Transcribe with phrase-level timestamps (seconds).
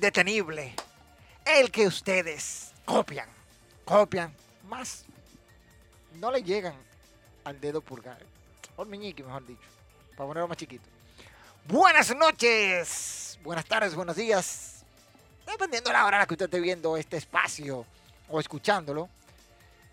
[0.00, 0.74] Indetenible,
[1.44, 3.28] el que ustedes copian,
[3.84, 4.34] copian,
[4.66, 5.04] más
[6.14, 6.72] no le llegan
[7.44, 8.16] al dedo pulgar,
[8.76, 9.60] o meñique mejor dicho,
[10.16, 10.88] para ponerlo más chiquito.
[11.68, 14.86] Buenas noches, buenas tardes, buenos días,
[15.46, 17.84] dependiendo de la hora en la que usted esté viendo este espacio
[18.30, 19.10] o escuchándolo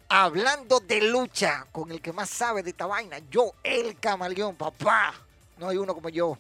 [0.08, 5.14] hablando de lucha con el que más sabe de esta vaina, yo, el camaleón, papá.
[5.58, 6.38] No hay uno como yo.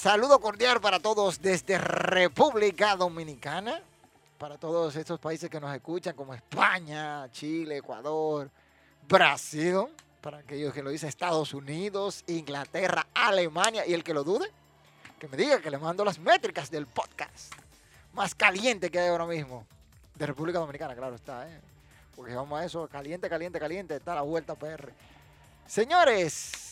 [0.00, 3.82] Saludo cordial para todos desde República Dominicana,
[4.38, 8.48] para todos estos países que nos escuchan como España, Chile, Ecuador,
[9.08, 9.86] Brasil,
[10.20, 14.48] para aquellos que lo dicen Estados Unidos, Inglaterra, Alemania y el que lo dude,
[15.18, 17.52] que me diga que le mando las métricas del podcast
[18.12, 19.66] más caliente que hay ahora mismo.
[20.14, 21.60] De República Dominicana, claro está, ¿eh?
[22.14, 24.92] Porque vamos a eso, caliente, caliente, caliente, está la vuelta PR.
[25.66, 26.67] Señores,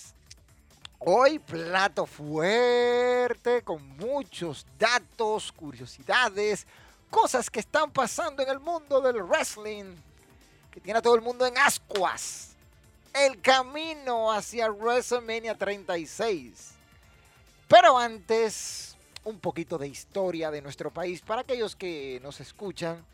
[0.99, 6.67] hoy plato fuerte con muchos datos, curiosidades,
[7.11, 9.95] cosas que están pasando en el mundo del wrestling,
[10.71, 12.57] que tiene a todo el mundo en ascuas.
[13.13, 16.73] El camino hacia WrestleMania 36.
[17.69, 23.05] Pero antes, un poquito de historia de nuestro país para aquellos que nos escuchan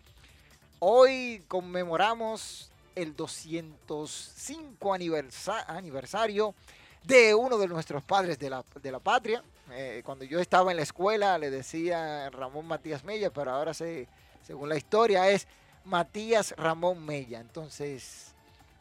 [0.84, 6.56] Hoy conmemoramos el 205 aniversa aniversario
[7.04, 9.42] de uno de nuestros padres de la, de la patria.
[9.72, 14.08] Eh, cuando yo estaba en la escuela le decía Ramón Matías Mella, pero ahora se,
[14.46, 15.46] según la historia es
[15.84, 17.40] Matías Ramón Mella.
[17.40, 18.32] Entonces,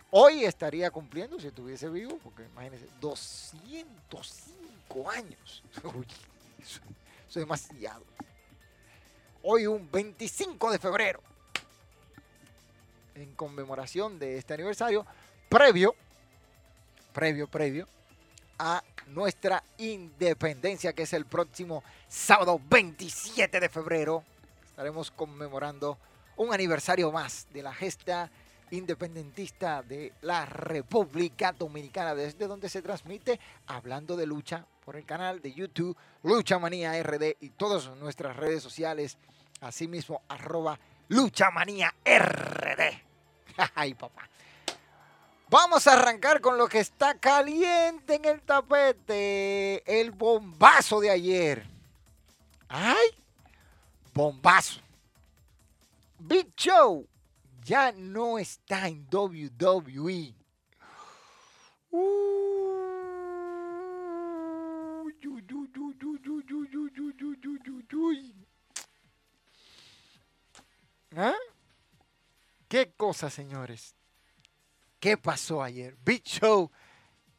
[0.10, 5.64] hoy estaría cumpliendo, si estuviese vivo, porque imagínense, 205 años.
[5.84, 6.08] Uy,
[6.62, 6.84] eso, eso
[7.28, 8.04] es demasiado.
[9.44, 11.22] Hoy un 25 de febrero
[13.16, 15.06] en conmemoración de este aniversario,
[15.50, 15.96] previo,
[17.14, 17.88] previo, previo
[18.64, 24.24] a nuestra independencia, que es el próximo sábado 27 de febrero.
[24.68, 25.98] Estaremos conmemorando
[26.38, 28.30] un aniversario más de la gesta
[28.70, 35.42] independentista de la República Dominicana, desde donde se transmite hablando de lucha por el canal
[35.42, 39.18] de YouTube Lucha Manía RD y todas nuestras redes sociales,
[39.60, 42.82] asimismo arroba Lucha Manía RD.
[43.74, 44.30] Ay, papá.
[45.52, 49.84] Vamos a arrancar con lo que está caliente en el tapete.
[49.86, 51.68] El bombazo de ayer.
[52.70, 53.10] ¡Ay!
[54.14, 54.80] Bombazo.
[56.20, 57.06] Big Show
[57.66, 60.34] ya no está en WWE.
[72.70, 73.98] ¿Qué cosa, señores?
[75.02, 75.98] ¿Qué pasó ayer?
[76.06, 76.70] Big Show.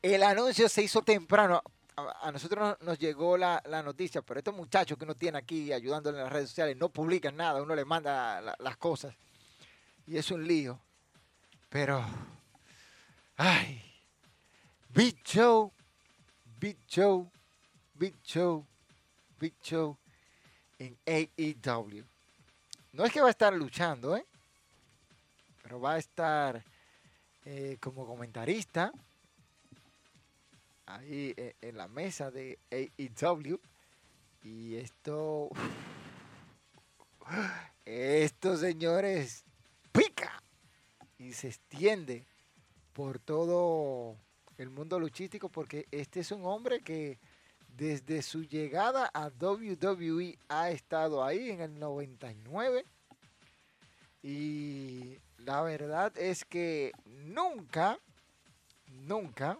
[0.02, 1.62] El anuncio se hizo temprano.
[1.94, 6.24] A, nosotros nos llegó la, noticia, pero estos muchachos que uno tiene aquí ayudándole en
[6.24, 9.14] las redes sociales no publican nada, uno le manda la, las cosas.
[10.08, 10.80] Y es un lío.
[11.68, 12.04] Pero,
[13.36, 13.80] ay,
[14.88, 15.72] Big Show,
[16.58, 17.30] Big Show,
[17.94, 18.66] Big Show,
[19.38, 19.96] Big Show
[20.80, 22.04] en AEW.
[22.90, 24.26] No es que va a estar luchando, ¿eh?
[25.62, 26.64] Pero va a estar
[27.44, 28.92] eh, como comentarista
[30.86, 33.60] ahí eh, en la mesa de AEW.
[34.42, 35.50] Y esto,
[37.84, 39.44] esto señores,
[39.92, 40.42] pica
[41.18, 42.26] y se extiende
[42.92, 44.16] por todo
[44.58, 47.18] el mundo luchístico porque este es un hombre que
[47.68, 52.84] desde su llegada a WWE ha estado ahí en el 99
[54.22, 57.98] y la verdad es que nunca,
[58.86, 59.58] nunca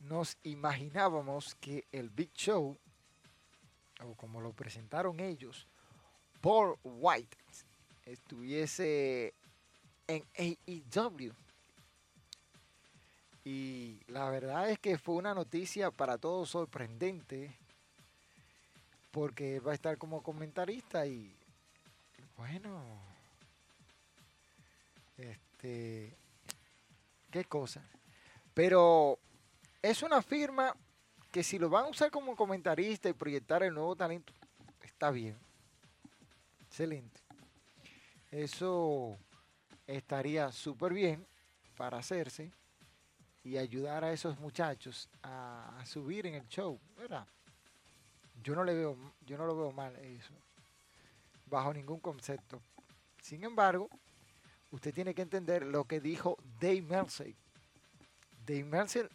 [0.00, 2.76] nos imaginábamos que el Big Show,
[4.02, 5.66] o como lo presentaron ellos,
[6.40, 7.36] Paul White,
[8.04, 9.34] estuviese
[10.06, 11.32] en AEW.
[13.44, 17.56] Y la verdad es que fue una noticia para todos sorprendente,
[19.10, 21.34] porque va a estar como comentarista y
[22.36, 23.05] bueno,
[25.16, 26.16] este,
[27.30, 27.82] qué cosa.
[28.54, 29.18] Pero
[29.82, 30.74] es una firma
[31.30, 34.32] que si lo van a usar como comentarista y proyectar el nuevo talento,
[34.82, 35.36] está bien.
[36.66, 37.20] Excelente.
[38.30, 39.16] Eso
[39.86, 41.26] estaría súper bien
[41.76, 42.52] para hacerse
[43.44, 47.26] y ayudar a esos muchachos a, subir en el show, ¿verdad?
[48.42, 50.34] Yo no le veo, yo no lo veo mal eso,
[51.46, 52.60] bajo ningún concepto.
[53.22, 53.88] Sin embargo,
[54.70, 57.34] usted tiene que entender lo que dijo Dave Mercer.
[58.46, 59.10] Dave Mercer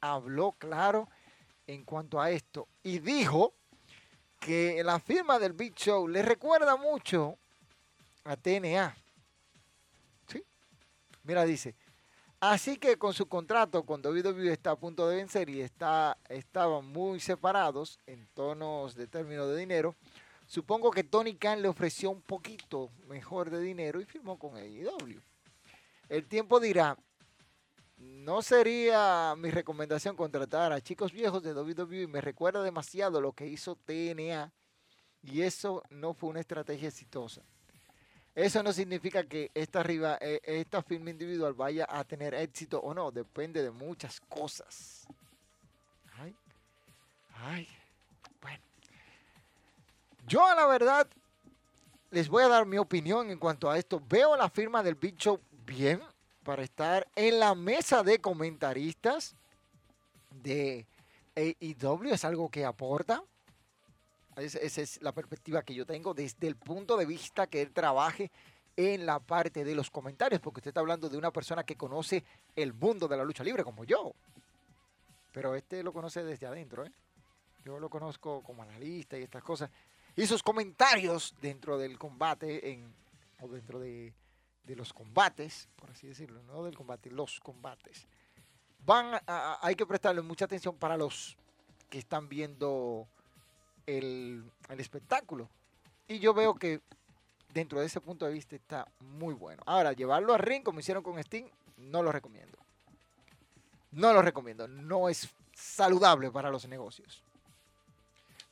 [0.00, 1.08] habló claro
[1.66, 3.54] en cuanto a esto y dijo
[4.40, 7.38] que la firma del Big Show le recuerda mucho
[8.24, 8.96] a TNA.
[10.26, 10.44] ¿Sí?
[11.22, 11.76] Mira, dice,
[12.42, 16.84] Así que con su contrato con WWE está a punto de vencer y está, estaban
[16.84, 19.94] muy separados en tonos de término de dinero,
[20.52, 25.18] supongo que Tony Khan le ofreció un poquito mejor de dinero y firmó con AEW.
[26.10, 26.94] El tiempo dirá,
[27.96, 33.46] no sería mi recomendación contratar a chicos viejos de WWE, me recuerda demasiado lo que
[33.46, 34.52] hizo TNA
[35.22, 37.40] y eso no fue una estrategia exitosa.
[38.34, 42.92] Eso no significa que esta, arriba, eh, esta firma individual vaya a tener éxito o
[42.92, 43.10] no.
[43.10, 45.06] Depende de muchas cosas.
[46.18, 46.36] Ay,
[47.36, 47.81] ay.
[50.26, 51.08] Yo la verdad
[52.10, 54.02] les voy a dar mi opinión en cuanto a esto.
[54.08, 56.02] Veo la firma del bicho bien
[56.44, 59.34] para estar en la mesa de comentaristas
[60.30, 60.86] de
[61.34, 62.12] AEW.
[62.12, 63.22] Es algo que aporta.
[64.36, 68.30] Esa es la perspectiva que yo tengo desde el punto de vista que él trabaje
[68.76, 72.24] en la parte de los comentarios, porque usted está hablando de una persona que conoce
[72.56, 74.14] el mundo de la lucha libre como yo.
[75.32, 76.92] Pero este lo conoce desde adentro, ¿eh?
[77.64, 79.70] Yo lo conozco como analista y estas cosas.
[80.14, 82.82] Y esos comentarios dentro del combate,
[83.40, 84.12] o dentro de,
[84.66, 88.06] los combates, por así decirlo, no del combate, los combates,
[88.84, 91.36] van a, hay que prestarle mucha atención para los
[91.88, 93.06] que están viendo
[93.86, 94.44] el,
[94.78, 95.48] espectáculo.
[96.08, 96.80] Y yo veo que
[97.52, 99.62] dentro de ese punto de vista está muy bueno.
[99.66, 102.58] Ahora, llevarlo a ring como hicieron con Steam, no lo recomiendo.
[103.90, 104.68] No lo recomiendo.
[104.68, 107.22] No es saludable para los negocios.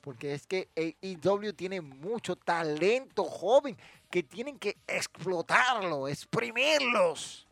[0.01, 3.77] Porque es que AEW tiene mucho talento joven
[4.11, 7.47] que tienen que explotarlo, exprimirlos.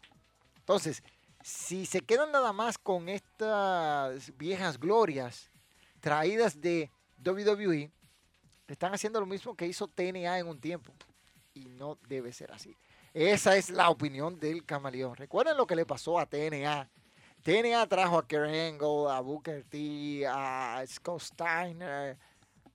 [0.58, 1.02] Entonces,
[1.42, 5.50] si se quedan nada más con estas viejas glorias
[6.00, 6.90] traídas de
[7.24, 7.90] WWE
[8.66, 10.92] están haciendo lo mismo que hizo TNA en un tiempo.
[11.54, 12.76] Y no debe ser así.
[13.14, 15.16] Esa es la opinión del camaleón.
[15.16, 16.88] Recuerden lo que le pasó a TNA.
[17.42, 22.18] TNA trajo a Kurt Angle, a Booker T, a Scott Steiner,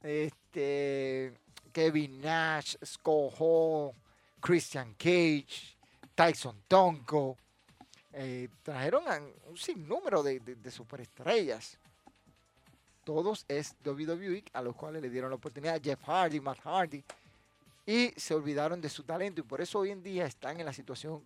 [0.04, 1.34] este,
[1.72, 3.94] Kevin Nash, Scott Hall,
[4.40, 5.78] Christian Cage,
[6.14, 7.38] Tyson Tonko.
[8.12, 9.04] Eh, trajeron
[9.48, 11.80] un sinnúmero de superestrellas
[13.04, 17.04] todos es WWE, a los cuales le dieron la oportunidad, Jeff Hardy, Matt Hardy,
[17.86, 20.74] y se olvidaron de su talento y por eso hoy en día están en la
[20.74, 21.22] situación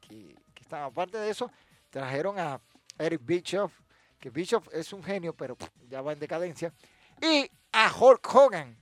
[0.00, 0.82] que, están.
[0.82, 1.50] Aparte de eso,
[1.90, 2.60] trajeron a
[2.98, 3.72] Eric Bischoff,
[4.18, 5.56] que Bischoff es un genio, pero
[5.88, 6.72] ya va en decadencia,
[7.20, 8.76] y a Hulk Hogan,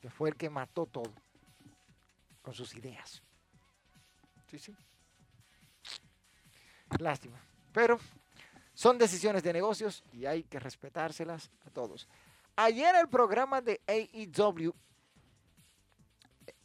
[0.00, 1.12] que fue el que mató todo
[2.40, 3.22] con sus ideas.
[4.46, 4.74] Sí, sí.
[6.98, 7.38] Lástima.
[7.70, 8.00] Pero
[8.72, 12.08] son decisiones de negocios y hay que respetárselas a todos.
[12.56, 14.72] Ayer el programa de AEW,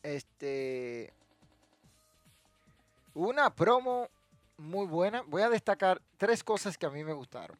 [0.02, 1.14] este,
[3.14, 4.10] una promo
[4.56, 5.24] muy buena.
[5.24, 7.60] Voy a destacar tres cosas que a mí me gustaron.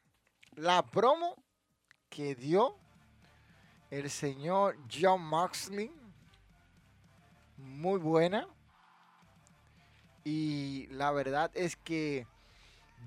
[0.54, 1.36] La promo
[2.10, 2.78] que dio
[3.92, 5.92] el señor John Moxley,
[7.58, 8.48] muy buena.
[10.24, 12.28] Y la verdad es que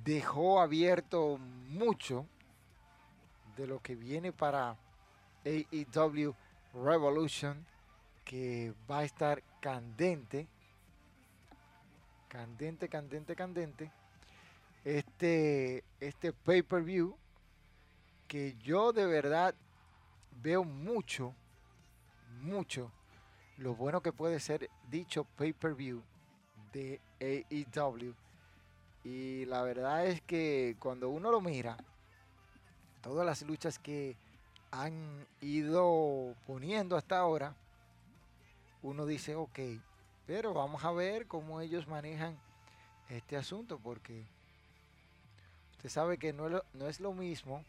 [0.05, 2.27] dejó abierto mucho
[3.57, 4.77] de lo que viene para
[5.45, 6.35] AEW
[6.75, 7.67] Revolution,
[8.25, 10.47] que va a estar candente.
[12.29, 13.91] Candente, candente, candente.
[14.85, 17.17] Este, este pay-per-view
[18.29, 19.55] que yo de verdad
[20.43, 21.35] veo mucho,
[22.41, 22.91] mucho
[23.57, 26.03] lo bueno que puede ser dicho pay-per-view
[26.73, 28.15] de AEW.
[29.05, 31.77] Y la verdad es que cuando uno lo mira,
[33.03, 34.17] todas las luchas que
[34.71, 37.55] han ido poniendo hasta ahora,
[38.83, 39.59] uno dice, ok,
[40.27, 42.39] pero vamos a ver cómo ellos manejan
[43.09, 44.25] este asunto, porque
[45.73, 47.65] usted sabe que no es lo, mismo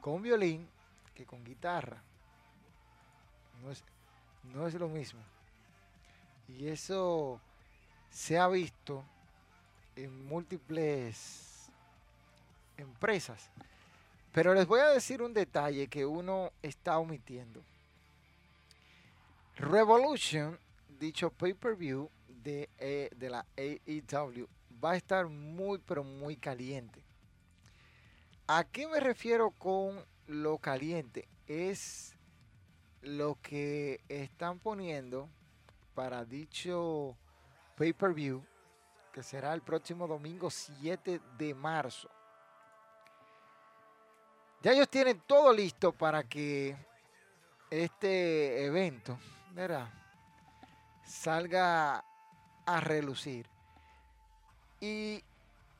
[0.00, 0.68] con violín
[1.14, 2.02] que con guitarra.
[3.62, 3.84] No es,
[4.44, 5.20] no es lo mismo.
[6.48, 7.40] Y eso
[8.10, 9.04] se ha visto
[9.96, 11.70] en múltiples
[12.76, 13.50] empresas.
[14.32, 17.62] Pero les voy a decir un detalle que uno está omitiendo.
[19.56, 20.58] Revolution,
[20.98, 24.48] dicho pay-per-view de, eh, de la AEW,
[24.82, 27.02] va a estar muy, pero muy caliente.
[28.46, 31.28] ¿A qué me refiero con lo caliente?
[31.46, 32.16] Es
[33.02, 35.28] lo que están poniendo
[35.94, 37.16] para dicho
[37.76, 38.44] pay-per-view,
[39.12, 42.08] que será el próximo domingo 7 de marzo.
[44.62, 46.76] Ya ellos tienen todo listo para que
[47.70, 49.18] este evento
[51.04, 52.04] salga
[52.64, 53.48] a relucir.
[54.80, 55.24] Y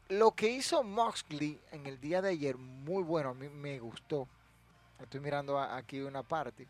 [0.09, 4.29] lo que hizo Moxley en el día de ayer, muy bueno, a mí me gustó.
[5.01, 6.67] Estoy mirando aquí una parte.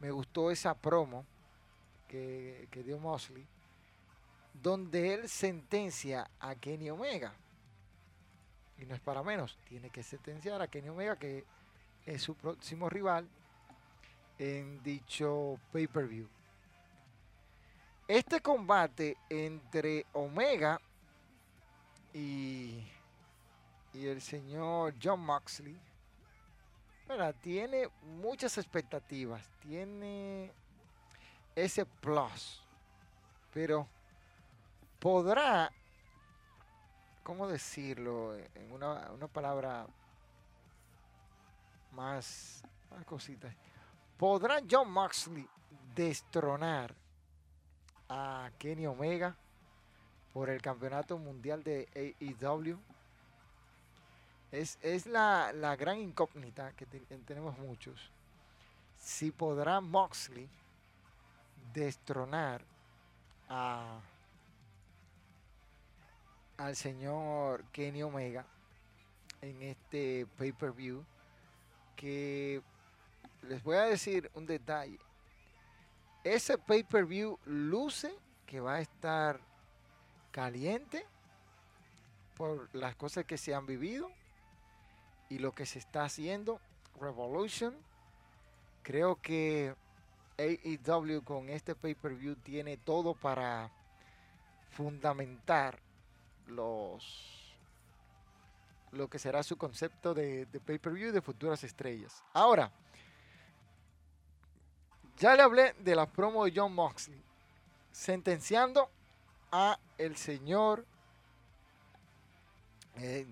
[0.00, 1.24] Me gustó esa promo
[2.08, 3.46] que, que dio Moxley,
[4.52, 7.32] donde él sentencia a Kenny Omega.
[8.78, 11.44] Y no es para menos, tiene que sentenciar a Kenny Omega, que
[12.04, 13.28] es su próximo rival
[14.38, 16.28] en dicho pay-per-view.
[18.06, 20.80] Este combate entre Omega
[22.14, 22.82] y,
[23.92, 25.78] y el señor John Moxley
[27.42, 27.88] tiene
[28.20, 30.52] muchas expectativas, tiene
[31.54, 32.62] ese plus,
[33.52, 33.86] pero
[34.98, 35.70] podrá,
[37.22, 38.36] ¿cómo decirlo?
[38.36, 39.86] En una, una palabra
[41.92, 43.54] más, más cositas.
[44.16, 45.46] ¿Podrá John Moxley
[45.94, 46.94] destronar
[48.08, 49.36] a Kenny Omega
[50.34, 52.76] por el campeonato mundial de AEW?
[54.52, 58.10] Es, es la, la, gran incógnita que tenemos muchos.
[58.98, 60.48] Si podrá Moxley
[61.72, 62.62] destronar
[63.48, 64.00] a,
[66.56, 68.44] al señor Kenny Omega
[69.40, 71.04] en este pay-per-view
[71.96, 72.62] que
[73.42, 74.98] les voy a decir un detalle.
[76.22, 78.14] Ese pay-per-view luce
[78.46, 79.40] que va a estar
[80.34, 81.06] caliente
[82.36, 84.10] por las cosas que se han vivido
[85.28, 86.60] y lo que se está haciendo.
[87.00, 87.72] Revolution.
[88.82, 89.76] Creo que
[90.36, 93.70] AEW con este pay-per-view tiene todo para
[94.70, 95.78] fundamentar
[96.48, 97.54] los
[98.90, 102.22] lo que será su concepto de, pay-per-view de futuras estrellas.
[102.32, 102.70] Ahora,
[105.18, 107.20] ya le hablé de la promo de John Moxley,
[107.90, 108.88] sentenciando
[109.56, 110.84] a el señor
[112.96, 113.24] eh,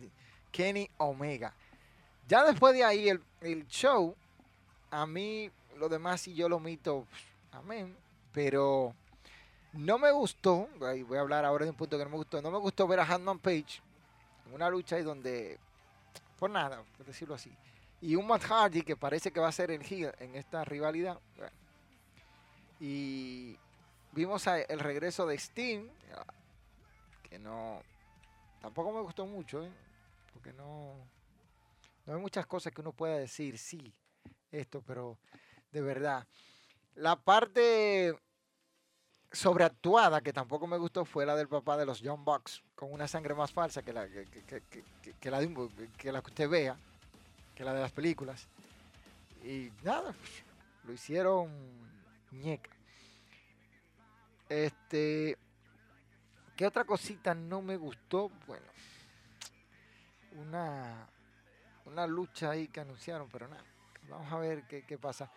[0.52, 1.52] Kenny Omega.
[2.28, 4.14] Ya después de ahí, el, show,
[4.92, 7.08] a mí, lo demás, si yo lo mito,
[7.50, 7.96] amén.
[8.32, 8.94] Pero
[9.72, 12.52] no me gustó, voy a hablar ahora de un punto que no me gustó, no
[12.52, 13.82] me gustó ver a Hanman Page
[14.46, 15.58] en una lucha ahí donde,
[16.38, 17.50] por nada, por decirlo así.
[18.00, 21.18] Y un Matt Hardy que parece que va a ser el heel en esta rivalidad.
[22.78, 23.56] Y
[24.12, 25.90] vimos el regreso de Steam,
[27.28, 27.82] que no,
[28.60, 29.72] tampoco me gustó mucho, ¿eh?
[30.32, 30.94] porque no,
[32.06, 33.92] no hay muchas cosas que uno pueda decir, sí,
[34.50, 35.18] esto, pero
[35.72, 36.26] de verdad.
[36.94, 38.14] La parte
[39.32, 43.08] sobreactuada que tampoco me gustó fue la del papá de los John Bucks, con una
[43.08, 45.40] sangre más falsa que la que, que, la,
[45.96, 46.76] que, la que usted vea,
[47.54, 48.46] que la de las películas.
[49.42, 50.14] Y nada,
[50.84, 51.50] lo hicieron
[52.30, 52.70] ñeca.
[54.52, 55.38] Este,
[56.56, 58.30] ¿qué otra cosita no me gustó?
[58.46, 58.66] Bueno,
[60.38, 61.08] una
[61.86, 63.64] una lucha ahí que anunciaron, pero nada,
[64.08, 65.30] vamos a ver qué, pasa.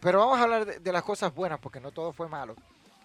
[0.00, 2.54] Pero vamos a hablar de, las cosas buenas, porque no todo fue malo.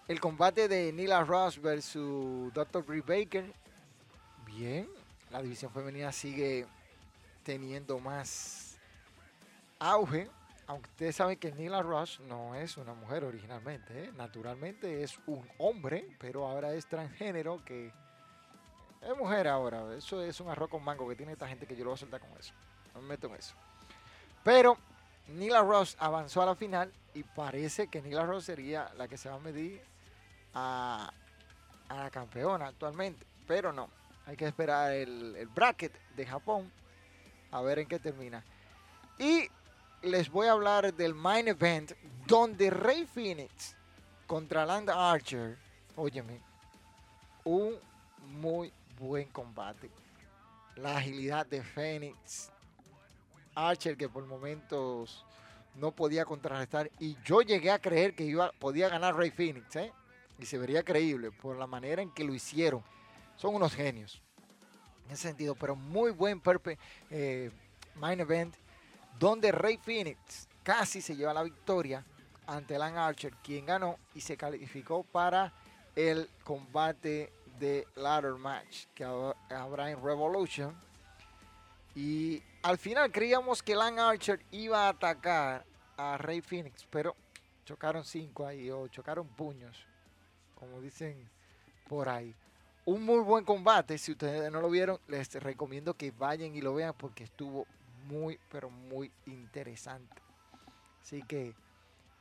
[0.06, 2.84] El combate de Nila Ross versus Dr.
[2.84, 3.52] Britt Baker.
[4.44, 4.88] Bien,
[5.30, 6.66] la división femenina sigue
[7.42, 8.78] teniendo más
[9.78, 10.28] auge.
[10.70, 14.12] Aunque ustedes saben que Nila Rush no es una mujer originalmente, ¿eh?
[14.16, 17.92] naturalmente es un hombre, pero ahora es transgénero que
[19.00, 19.92] es mujer ahora.
[19.96, 21.98] Eso es un arroz con mango que tiene esta gente que yo lo voy a
[21.98, 22.54] soltar con eso.
[22.94, 23.56] No me meto en eso.
[24.44, 24.78] Pero
[25.26, 29.28] Nila Ross avanzó a la final y parece que Nila Ross sería la que se
[29.28, 29.82] va a medir
[30.54, 31.12] a,
[31.88, 33.26] la campeona actualmente.
[33.44, 33.90] Pero no,
[34.24, 36.70] hay que esperar el bracket de Japón
[37.50, 38.44] a ver en qué termina.
[39.18, 39.50] Y
[40.02, 41.92] les voy a hablar del main event
[42.26, 43.76] donde Rey Phoenix
[44.26, 45.58] contra Land Archer,
[45.96, 46.40] óyeme,
[47.44, 47.74] un
[48.40, 49.90] muy buen combate.
[50.76, 52.50] La agilidad de Phoenix,
[53.54, 55.26] Archer que por momentos
[55.74, 59.92] no podía contrarrestar y yo llegué a creer que iba, podía ganar Rey Phoenix, ¿eh?
[60.38, 62.82] y se vería creíble por la manera en que lo hicieron.
[63.36, 64.22] Son unos genios
[65.06, 66.78] en ese sentido, pero muy buen perpe,
[67.10, 67.50] eh,
[67.96, 68.54] main event
[69.18, 72.04] donde Rey Phoenix casi se lleva la victoria
[72.46, 75.52] ante Alan Archer, quien ganó y se calificó para
[75.94, 80.74] el combate de ladder match que habrá en Revolution.
[81.94, 85.64] Y al final creíamos que Alan Archer iba a atacar
[85.96, 87.14] a Rey Phoenix, pero
[87.64, 89.86] chocaron cinco ahí, o chocaron puños,
[90.54, 91.28] como dicen
[91.88, 92.34] por ahí.
[92.84, 96.74] Un muy buen combate, si ustedes no lo vieron, les recomiendo que vayan y lo
[96.74, 97.66] vean porque estuvo
[98.10, 100.20] muy, pero muy interesante.
[101.00, 101.54] Así que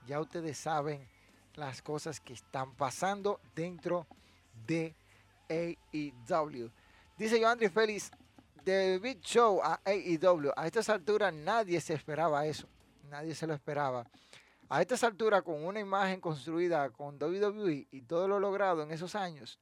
[0.08, 1.08] ya ustedes saben
[1.56, 4.08] las cosas que están pasando dentro
[4.66, 4.96] de
[5.50, 6.72] AEW.
[7.18, 8.12] Dice yo, André Félix,
[8.64, 10.52] de Big Show a AEW.
[10.56, 12.68] A estas alturas nadie se esperaba eso.
[13.10, 14.06] Nadie se lo esperaba.
[14.70, 19.16] A estas alturas, con una imagen construida con WWE y todo lo logrado en esos
[19.16, 19.60] años,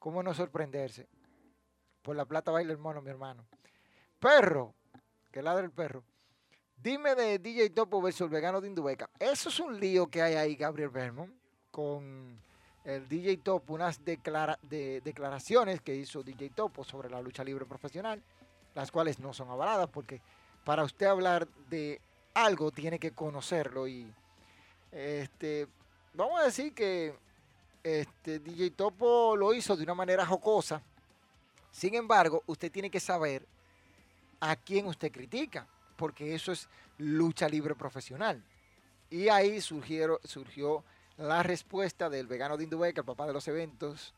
[0.00, 1.08] ¿cómo no sorprenderse?
[2.02, 3.46] Por la plata baila el mono, mi hermano.
[4.18, 4.74] Perro,
[5.38, 6.02] que ladra el perro.
[6.82, 9.08] Dime de DJ Topo versus el vegano de Indubeca.
[9.20, 11.32] Eso es un lío que hay ahí, Gabriel Vermont,
[11.70, 12.36] con
[12.84, 18.20] el DJ Topo, unas declaraciones que hizo DJ Topo sobre la lucha libre profesional,
[18.74, 20.20] las cuales no son avaladas porque
[20.64, 22.00] para usted hablar de
[22.34, 24.12] algo tiene que conocerlo y
[24.90, 25.68] este
[26.14, 27.14] vamos a decir que
[27.84, 30.82] este DJ Topo lo hizo de una manera jocosa.
[31.70, 33.46] Sin embargo, usted tiene que saber
[34.40, 38.42] a quién usted critica, porque eso es lucha libre profesional.
[39.10, 40.84] Y ahí surgió
[41.16, 44.14] la respuesta del vegano de Indubeca, el papá de los eventos,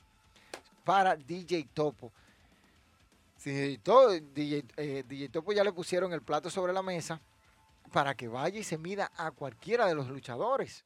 [0.84, 2.12] para DJ Topo.
[3.42, 7.20] DJ, eh, DJ, Topo ya le pusieron el plato sobre la mesa
[7.90, 10.84] para que vaya y se mida a cualquiera de los luchadores.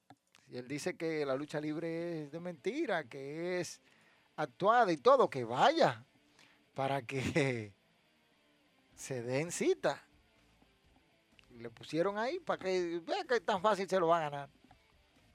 [0.50, 3.80] Y él dice que la lucha libre es de mentira, que es
[4.36, 6.04] actuada y todo, que vaya
[6.74, 7.72] para que
[8.94, 10.02] se den cita.
[11.50, 14.50] Le pusieron ahí para que vea que tan fácil se lo va a ganar.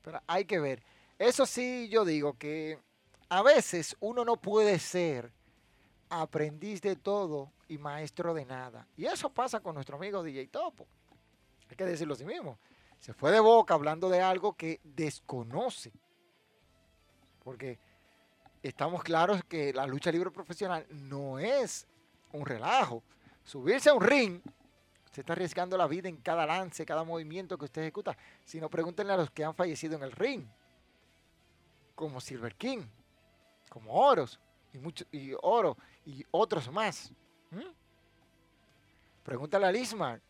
[0.02, 0.84] Pero hay que ver.
[1.18, 2.80] Eso sí, yo digo que
[3.30, 5.32] a veces uno no puede ser
[6.10, 8.88] aprendiz de todo y maestro de nada.
[8.98, 10.88] Y eso pasa con nuestro amigo DJ Topo.
[11.70, 12.58] Hay que decirlo así mismo.
[13.00, 15.94] Se fue de boca hablando de algo que desconoce.
[17.44, 17.80] Porque
[18.64, 21.88] estamos claros que la lucha libre profesional no es
[22.34, 23.04] un relajo
[23.50, 24.40] subirse a un ring,
[25.06, 28.16] usted está arriesgando la vida en cada lance, cada movimiento que usted ejecuta.
[28.46, 30.46] Si no, pregúntenle a los que han fallecido en el ring,
[31.96, 32.84] como Silver King,
[33.68, 34.40] como Oros,
[34.72, 37.12] y, mucho, y Oro, y otros más.
[39.24, 40.22] Pregúntale a Lismar,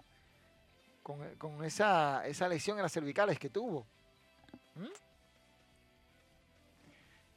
[1.04, 3.86] con, esa, esa, lesión en las cervicales que tuvo.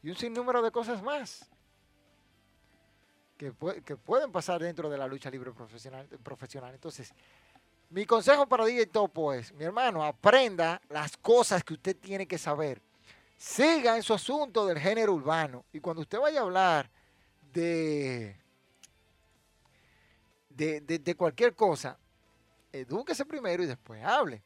[0.01, 1.52] Y un sinnúmero de cosas más
[3.85, 6.75] que, pueden pasar dentro de la lucha libre profesional.
[6.75, 7.13] Entonces,
[7.91, 12.39] mi consejo para DJ Topo es, mi hermano, aprenda las cosas que usted tiene que
[12.39, 12.81] saber.
[13.37, 15.65] Siga en su asunto del género urbano.
[15.73, 16.89] Y cuando usted vaya a hablar
[17.53, 18.37] de,
[20.49, 21.99] de, de cualquier cosa,
[22.73, 24.41] edúquese primero y después hable.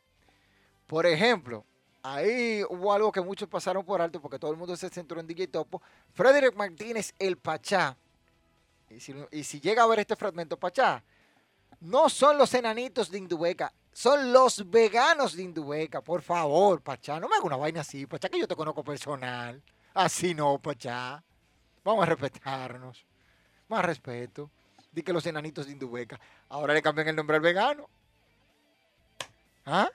[0.86, 1.64] Por ejemplo,
[2.02, 5.26] ahí hubo algo que muchos pasaron por alto porque todo el mundo se centró en
[5.26, 5.82] DJ Topo.
[6.14, 7.96] Frederick Martínez, el Pachá,
[8.90, 9.00] y
[9.44, 11.02] si, llega a ver este fragmento, Pachá,
[11.80, 16.00] no son los enanitos de Indubeca, son los veganos de Indubeca.
[16.00, 19.62] Por favor, Pachá, no me haga una vaina así, Pachá, que yo te conozco personal.
[19.94, 21.22] Así no, Pachá.
[21.82, 23.04] Vamos a respetarnos.
[23.68, 24.50] Más respeto.
[24.92, 26.20] Di que los enanitos de Indubeca.
[26.48, 27.88] Ahora le cambian el nombre al vegano.
[29.64, 29.90] ¿Ah?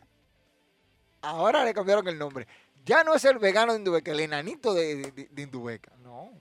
[1.21, 2.47] Ahora le cambiaron el nombre.
[2.83, 5.91] Ya no es el vegano de Indubeca, el enanito de, de Indubeca.
[5.97, 6.31] No.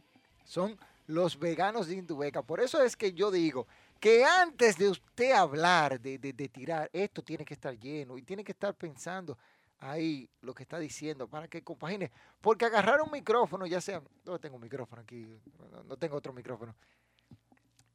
[0.44, 0.76] Son
[1.11, 2.42] los veganos de Indubeca.
[2.42, 3.66] Por eso es que yo digo
[3.99, 8.44] que antes de usted hablar, de, de, tirar, esto tiene que estar lleno y tiene
[8.44, 9.37] que estar pensando
[9.81, 12.11] ahí lo que está diciendo para que compagine.
[12.40, 15.27] Porque agarrar un micrófono, ya sea, no tengo un micrófono aquí,
[15.70, 16.75] no, no tengo otro micrófono.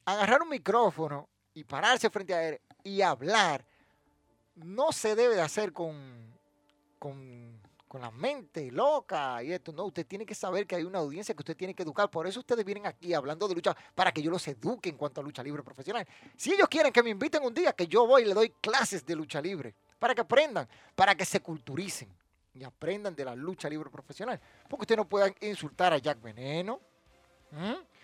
[0.06, 3.65] Agarrar un micrófono y pararse frente a él y hablar,
[4.56, 6.34] no se debe de hacer con,
[6.99, 7.60] con,
[7.95, 9.71] con la mente loca y esto.
[9.71, 12.12] No, usted tiene que saber que hay una audiencia que usted tiene que educar.
[12.12, 15.21] Por eso ustedes vienen aquí hablando de lucha para que yo los eduque en cuanto
[15.21, 16.05] a lucha libre profesional.
[16.36, 19.05] Si ellos quieren que me inviten un día, que yo voy y le doy clases
[19.05, 22.10] de lucha libre para que aprendan, para que se culturicen
[22.53, 24.41] y aprendan de la lucha libre profesional.
[24.67, 26.81] Porque usted no puede insultar a Jack Veneno.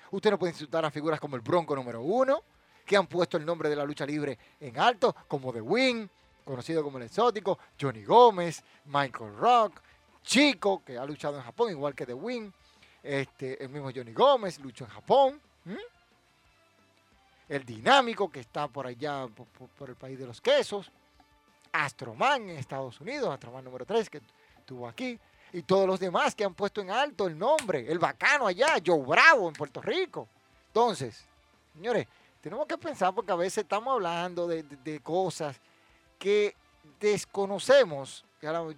[0.10, 2.44] Usted no puede insultar a figuras como el Bronco número uno,
[2.86, 6.08] que han puesto el nombre de la lucha libre en alto, como The Wing,
[6.46, 9.82] conocido como el exótico, Johnny Gómez, Michael Rock,
[10.24, 12.52] Chico, que ha luchado en Japón, igual que The Wing,
[13.04, 15.42] este, el mismo Johnny Gómez luchó en Japón,
[17.50, 19.28] el Dinámico, que está por allá,
[19.78, 20.92] por, el país de los quesos,
[21.74, 24.22] Astroman en Estados Unidos, Astroman número 3, que
[24.58, 25.20] estuvo aquí,
[25.54, 29.04] y todos los demás que han puesto en alto el nombre, el bacano allá, Joe
[29.06, 30.28] Bravo en Puerto Rico.
[30.68, 31.26] Entonces,
[31.74, 32.08] señores,
[32.40, 35.60] tenemos que pensar porque a veces estamos hablando de- de cosas
[36.22, 36.56] que
[37.00, 38.24] desconocemos.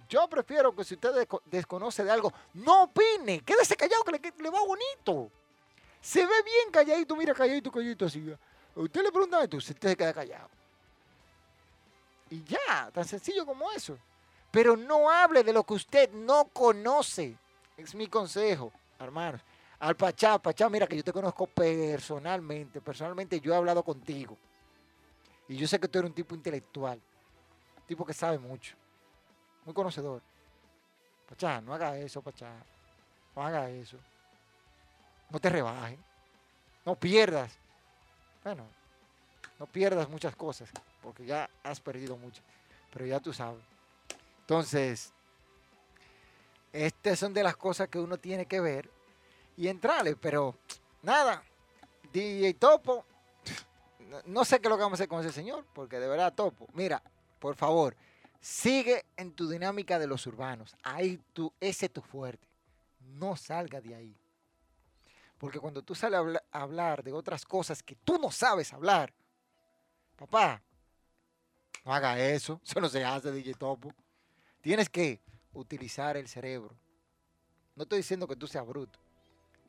[0.08, 4.50] Yo prefiero que si usted desco- desconoce de algo, no opine, quédese callado que le,
[4.50, 5.30] va bonito.
[6.00, 8.34] Se ve bien calladito, mira calladito, calladito así.
[8.74, 10.48] Usted le pregunta esto, usted se queda callado.
[12.30, 13.98] Y ya, tan sencillo como eso.
[14.50, 17.36] Pero no hable de lo que usted no conoce.
[17.76, 19.40] Es mi consejo, hermanos.
[19.80, 22.80] Al Pachá, Pachá, mira que yo te conozco personalmente.
[22.80, 24.36] Personalmente yo he hablado contigo.
[25.48, 27.00] Y yo sé que tú eres un tipo intelectual.
[27.86, 28.76] Tipo que sabe mucho.
[29.64, 30.22] Muy conocedor.
[31.28, 32.52] Pachá, no haga eso, Pachá.
[33.34, 33.98] No haga eso.
[35.30, 35.98] No te rebajes.
[36.84, 37.56] No pierdas.
[38.42, 38.66] Bueno,
[39.58, 40.68] no pierdas muchas cosas.
[41.02, 42.44] Porque ya has perdido muchas.
[42.92, 43.62] Pero ya tú sabes.
[44.40, 45.12] Entonces,
[46.72, 48.90] estas son de las cosas que uno tiene que ver
[49.56, 50.56] y entrarle, pero
[51.02, 51.42] nada,
[52.12, 53.04] DJ Topo,
[54.26, 56.34] no sé qué es lo que vamos a hacer con ese señor, porque de verdad
[56.34, 57.00] Topo, mira,
[57.44, 57.94] por favor,
[58.40, 62.48] sigue en tu dinámica de los urbanos, ahí tú, ese es tu fuerte,
[63.00, 64.16] no salga de ahí.
[65.36, 68.72] Porque cuando tú sales a habla- a hablar de otras cosas que tú no sabes
[68.72, 69.12] hablar,
[70.16, 70.62] papá,
[71.84, 73.92] no haga eso, eso no se hace, DJ Topo.
[74.62, 75.20] Tienes que
[75.52, 76.74] utilizar el cerebro.
[77.76, 78.98] No estoy diciendo que tú seas bruto,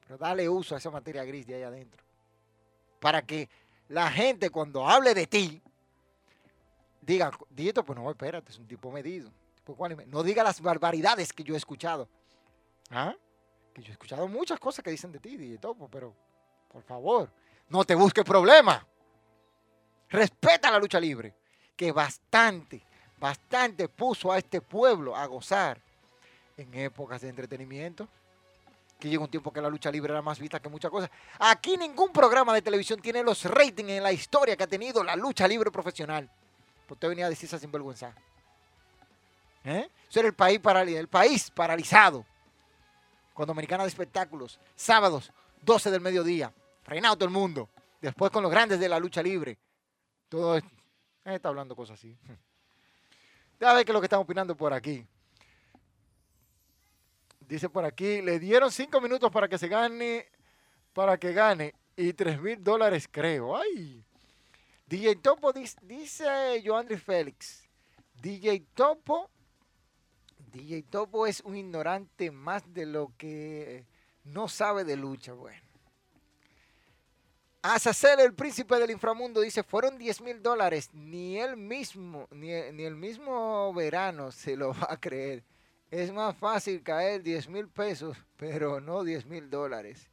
[0.07, 2.01] pero dale uso a esa materia gris de ahí adentro.
[3.01, 3.49] Para que
[3.89, 5.61] la gente cuando hable de ti,
[7.05, 9.31] diga, Dieto, pues no, espérate, es un tipo medido.
[9.55, 10.05] tipo ecuánime".
[10.05, 12.07] No diga las barbaridades que yo he escuchado.
[12.91, 13.15] ¿Ah?
[13.73, 16.13] Que yo he escuchado muchas cosas que dicen de ti, DJ Topo, pero
[16.71, 17.29] por favor,
[17.69, 18.83] no te busques problemas.
[20.09, 21.33] Respeta la lucha libre,
[21.75, 22.81] que bastante,
[23.17, 25.81] bastante puso a este pueblo a gozar
[26.57, 28.07] en épocas de entretenimiento.
[28.99, 31.09] Que llegó un tiempo que la lucha libre era más vista que muchas cosas.
[31.39, 35.17] Aquí ningún programa de televisión tiene los ratings en la historia que ha tenido la
[35.17, 36.31] lucha libre profesional.
[36.87, 38.13] Pues usted venía a decir esa sinvergüenza.
[39.63, 39.89] ¿Eh?
[40.09, 42.25] Eso era el país, parali- el país paralizado.
[43.33, 46.53] Con Dominicana de Espectáculos, sábados, 12 del mediodía.
[46.85, 47.69] Reinado todo el mundo.
[47.99, 49.57] Después con los grandes de la lucha libre.
[50.29, 50.69] Todo esto.
[51.25, 52.15] Eh, está hablando cosas así.
[53.59, 55.05] Déjame ver qué es lo que están opinando por aquí.
[57.39, 60.27] Dice por aquí, le dieron cinco minutos para que se gane,
[60.93, 63.55] para que gane, y tres mil dólares creo.
[63.57, 64.03] Ay.
[64.87, 67.67] DJ Topo dis- dice Joandri Félix.
[68.21, 69.29] DJ Topo,
[70.51, 73.85] DJ Topo es un ignorante más de lo que
[74.23, 75.33] no sabe de lucha.
[75.33, 75.61] Bueno.
[77.61, 80.89] Azazel, el príncipe del inframundo, dice, fueron 10 mil dólares.
[80.93, 85.43] Ni él mismo, ni, ni el mismo verano se lo va a creer.
[85.89, 90.09] Es más fácil caer 10 mil pesos, pero no 10 mil dólares.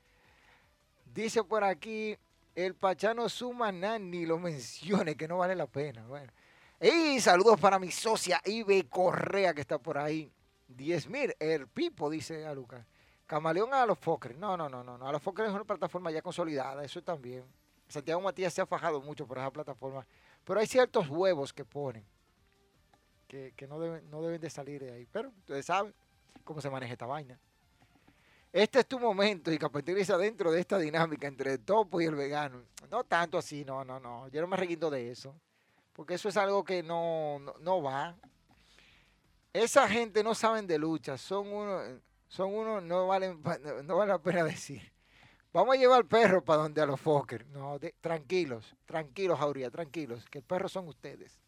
[1.15, 2.17] Dice por aquí,
[2.55, 6.07] el Pachano suma nada, ni lo mencione, que no vale la pena.
[6.07, 6.33] Bueno.
[6.81, 10.31] Y saludos para mi socia Ibe Correa, que está por ahí.
[10.69, 12.85] 10 mil, el Pipo, dice a Lucas.
[13.27, 14.37] Camaleón a los Focres.
[14.37, 15.07] No, no, no, no.
[15.07, 17.45] A los Focres es una plataforma ya consolidada, eso también.
[17.89, 20.07] Santiago Matías se ha fajado mucho por esa plataforma.
[20.45, 22.05] Pero hay ciertos huevos que ponen
[23.29, 25.07] que, no, no deben de salir de ahí.
[25.11, 25.95] Pero ustedes saben
[26.45, 27.39] cómo se maneja esta vaina.
[28.53, 32.15] Este es tu momento y capitaliza dentro de esta dinámica entre el topo y el
[32.15, 32.63] vegano.
[32.91, 34.29] No tanto así, no, no, no.
[34.29, 35.35] Yo no me reguindo de eso.
[35.95, 38.15] Porque eso es algo que no, no, no va.
[39.55, 41.17] Esa gente no saben de lucha.
[41.17, 43.43] Son unos, son unos, no valen,
[43.85, 44.93] no vale la pena decir.
[45.53, 47.47] Vamos a llevar al perro para donde a los Fokker.
[47.49, 51.42] No, tranquilos, tranquilos, Jauría, tranquilos, que el perro son ustedes.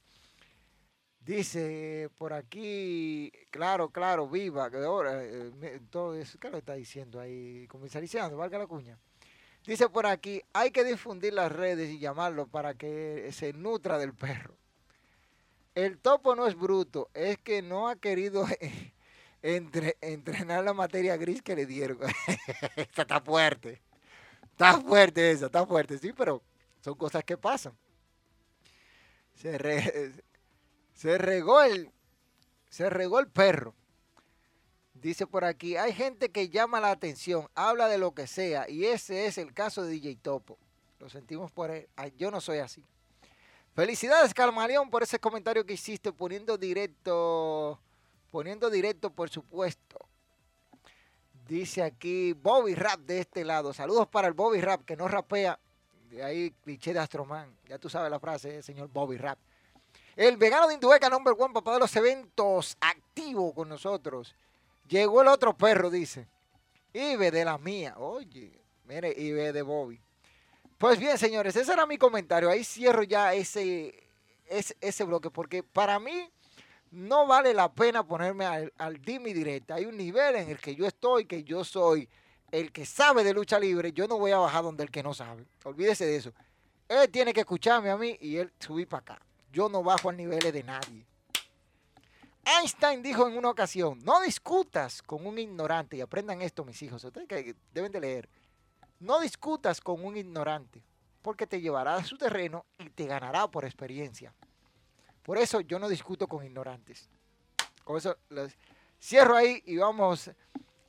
[1.24, 7.18] Dice por aquí, claro, claro, viva, que ahora, eh, todo eso, ¿qué lo está diciendo
[7.18, 7.66] ahí?
[7.66, 8.98] Comisarizando, valga la cuña.
[9.66, 14.12] Dice por aquí, hay que difundir las redes y llamarlo para que se nutra del
[14.12, 14.58] perro.
[15.74, 18.46] El topo no es bruto, es que no ha querido
[19.42, 21.98] entre, entrenar la materia gris que le dieron.
[22.76, 23.80] está fuerte.
[24.50, 26.42] Está fuerte esa, está fuerte, sí, pero
[26.82, 27.72] son cosas que pasan.
[29.34, 30.12] Se,
[30.94, 31.90] se regó el,
[32.70, 33.74] se regó el perro.
[34.94, 38.86] Dice por aquí, hay gente que llama la atención, habla de lo que sea, y
[38.86, 40.56] ese es el caso de DJ Topo.
[40.98, 41.88] Lo sentimos por él.
[42.16, 42.82] yo no soy así.
[43.74, 47.78] Felicidades, Calmaleón, por ese comentario que hiciste, poniendo directo,
[48.30, 49.98] poniendo directo, por supuesto.
[51.46, 53.74] Dice aquí Bobby Rap de este lado.
[53.74, 55.58] Saludos para el Bobby Rap, que no rapea.
[56.08, 57.54] De ahí, cliché de Astroman.
[57.68, 59.38] Ya tú sabes la frase, señor Bobby Rap.
[60.16, 64.34] El vegano de Indueca, number one, papá de los eventos, activo con nosotros.
[64.88, 66.28] Llegó el otro perro, dice.
[66.92, 67.94] Ibe de la mía.
[67.98, 70.00] Oye, mire, Ibe de Bobby.
[70.78, 72.48] Pues bien, señores, ese era mi comentario.
[72.48, 74.06] Ahí cierro ya ese,
[74.46, 76.30] ese, ese bloque, porque para mí
[76.92, 79.74] no vale la pena ponerme al, al dimi directa.
[79.74, 82.08] Hay un nivel en el que yo estoy, que yo soy
[82.52, 83.92] el que sabe de lucha libre.
[83.92, 85.44] Yo no voy a bajar donde el que no sabe.
[85.64, 86.32] Olvídese de eso.
[86.88, 89.20] Él tiene que escucharme a mí y él subir para acá.
[89.54, 91.06] Yo no bajo al nivel de nadie.
[92.44, 97.04] Einstein dijo en una ocasión, no discutas con un ignorante, y aprendan esto mis hijos,
[97.04, 98.28] ustedes deben de leer,
[98.98, 100.82] no discutas con un ignorante,
[101.22, 104.34] porque te llevará a su terreno y te ganará por experiencia.
[105.22, 107.08] Por eso yo no discuto con ignorantes.
[107.84, 108.18] Con eso
[109.00, 110.30] cierro ahí y vamos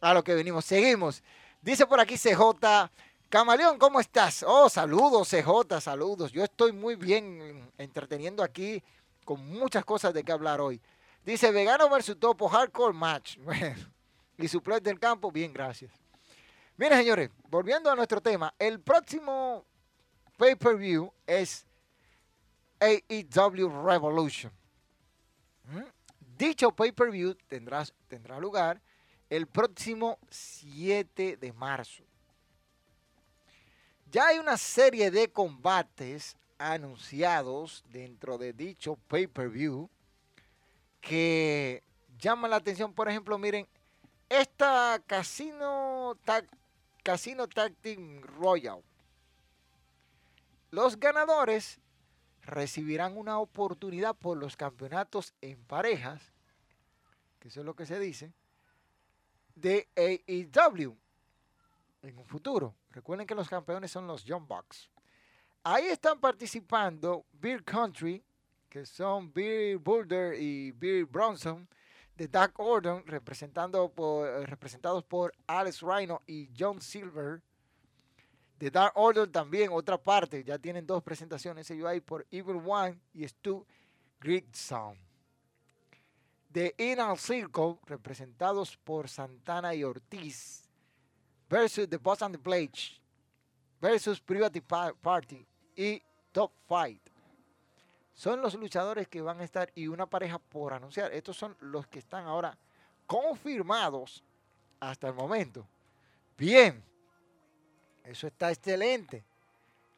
[0.02, 0.66] a lo que venimos.
[0.66, 1.24] Seguimos.
[1.62, 2.92] Dice por aquí CJ,
[3.30, 4.44] Camaleón, ¿cómo estás?
[4.48, 6.32] Oh, saludos CJ, saludos.
[6.32, 8.82] Yo estoy muy bien entreteniendo aquí
[9.26, 10.80] con muchas cosas de qué hablar hoy.
[11.26, 13.38] Dice, vegano versus topo, hardcore match.
[14.38, 15.92] y su play del campo, bien, gracias.
[16.78, 19.66] Miren, señores, volviendo a nuestro tema, el próximo
[20.38, 21.66] pay-per-view es
[22.80, 24.52] AEW Revolution.
[25.64, 25.82] ¿Mm?
[26.38, 28.82] Dicho pay-per-view tendrá, tendrá lugar
[29.30, 32.04] el próximo 7 de marzo.
[34.16, 39.90] Ya hay una serie de combates anunciados dentro de dicho pay-per-view
[41.02, 41.84] que
[42.18, 42.94] llama la atención.
[42.94, 43.68] Por ejemplo, miren,
[44.30, 46.18] esta Casino,
[47.04, 48.82] Casino Tag Team Royal.
[50.72, 51.82] Los ganadores
[52.42, 56.22] recibirán una oportunidad por los campeonatos en parejas,
[57.42, 58.32] que eso es lo que se dice,
[59.56, 60.96] de AEW
[62.06, 62.76] en un futuro.
[62.92, 64.90] Recuerden que los campeones son los Young Bucks.
[65.64, 68.24] Ahí están participando Beer Country,
[68.70, 71.68] que son Bill Boulder y Bill Bronson,
[72.16, 77.42] de Dark Order, representando por, eh, representados por Alex Rhino y John Silver.
[78.60, 83.00] De Dark Order también, otra parte, ya tienen dos presentaciones ellos ahí por Evil One
[83.14, 83.66] y Stu
[84.22, 84.98] Grigson.
[86.48, 90.65] De Inner Circle, representados por Santana y Ortiz,
[91.50, 92.72] versus The Boss and the Blade,
[93.82, 94.62] versus Private
[95.02, 97.16] Party y Top Fight
[98.16, 101.14] son los luchadores que van a estar y una pareja por anunciar.
[101.14, 102.58] Estos son los que están ahora
[103.06, 104.24] confirmados
[104.80, 105.68] hasta el momento.
[106.38, 106.82] Bien,
[108.06, 109.24] eso está excelente.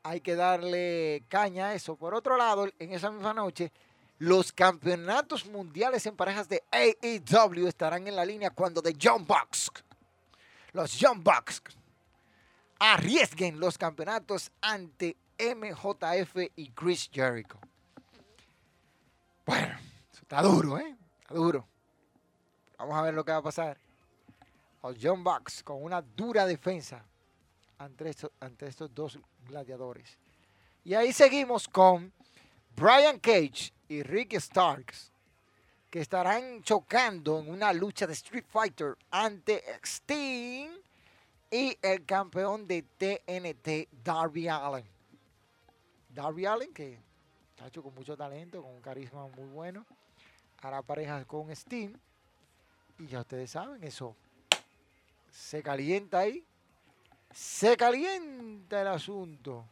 [0.02, 1.96] Hay que darle caña a eso.
[1.96, 3.72] Por otro lado, en esa misma noche,
[4.18, 9.72] los campeonatos mundiales en parejas de AEW estarán en la línea cuando de John Bucks,
[10.78, 11.60] los John Bucks,
[12.78, 17.60] arriesguen los campeonatos ante MJF y Chris Jericho.
[19.44, 19.76] Bueno,
[20.14, 20.96] está duro, ¿eh?
[21.20, 21.68] Está duro.
[22.78, 23.80] Vamos a ver lo que va a pasar.
[24.84, 27.04] Los John Bucks con una dura defensa
[27.80, 30.16] ante estos, ante estos dos gladiadores.
[30.84, 32.14] Y ahí seguimos con
[32.76, 35.12] Brian Cage y Rick Starks,
[35.90, 40.70] que estarán chocando en una lucha de Street Fighter ante Sting
[41.50, 44.86] y el campeón de TNT, Darby Allen.
[46.10, 47.00] Darby Allen, que
[47.66, 49.86] hecho con mucho talento, con un carisma muy bueno.
[50.62, 51.94] Hará parejas con Steam.
[53.00, 54.16] Y ya ustedes saben, eso
[55.32, 56.44] se calienta ahí.
[57.32, 59.66] Se calienta el asunto.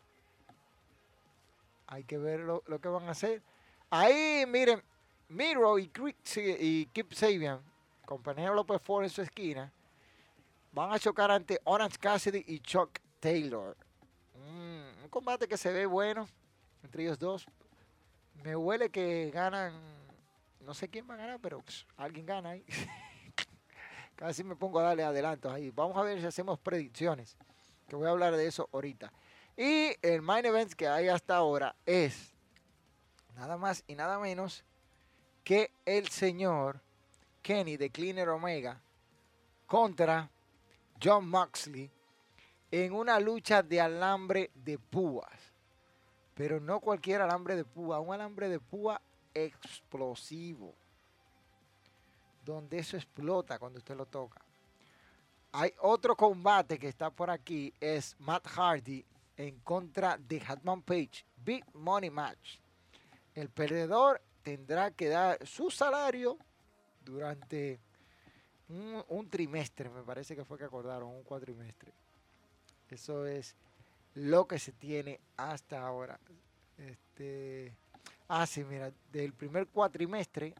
[1.87, 3.41] Hay que ver lo, que van a hacer.
[3.89, 4.81] Ahí, miren,
[5.29, 5.91] Miro y,
[6.59, 7.61] y Kip Sabian,
[8.05, 9.71] compañero López Ford en su esquina,
[10.71, 13.75] van a chocar ante Orange Cassidy y Chuck Taylor.
[14.33, 16.27] Un, un combate que se ve bueno
[16.85, 17.45] entre ellos dos.
[18.43, 19.73] Me huele que ganan,
[20.61, 22.65] no sé quién va a ganar, pero pues, alguien gana ahí.
[24.15, 25.71] Casi me pongo a darle adelantos ahí.
[25.71, 27.35] Vamos a ver si hacemos predicciones,
[27.87, 29.11] que voy a hablar de eso ahorita.
[29.57, 32.33] Y el main event que hay hasta ahora es
[33.35, 34.63] nada más y nada menos
[35.45, 36.81] que el señor
[37.43, 38.81] Kenny de Cleaner Omega
[39.67, 40.27] contra
[41.01, 41.89] John Moxley
[42.71, 45.53] en una lucha de alambre de púas.
[46.33, 48.99] Pero no cualquier alambre de púa, un alambre de púa
[49.35, 50.73] explosivo.
[52.43, 54.41] Donde eso explota cuando usted lo toca.
[55.51, 59.05] Hay otro combate que está por aquí, es Matt Hardy
[59.37, 61.23] en contra de Hatman Page.
[61.37, 62.57] Big Money Match.
[63.35, 66.37] El perdedor tendrá que dar su salario
[67.03, 67.79] durante
[69.09, 71.91] un, trimestre, me parece que fue que acordaron, un cuatrimestre.
[72.87, 73.55] Eso es
[74.13, 76.19] lo que se tiene hasta ahora.
[76.77, 77.75] Este,
[78.27, 80.53] ah, sí, mira, del primer cuatrimestre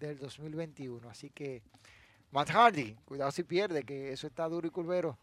[0.00, 1.10] del 2021.
[1.10, 1.60] Así que
[2.30, 5.18] Matt Hardy, cuidado si pierde, que eso está duro y curvero.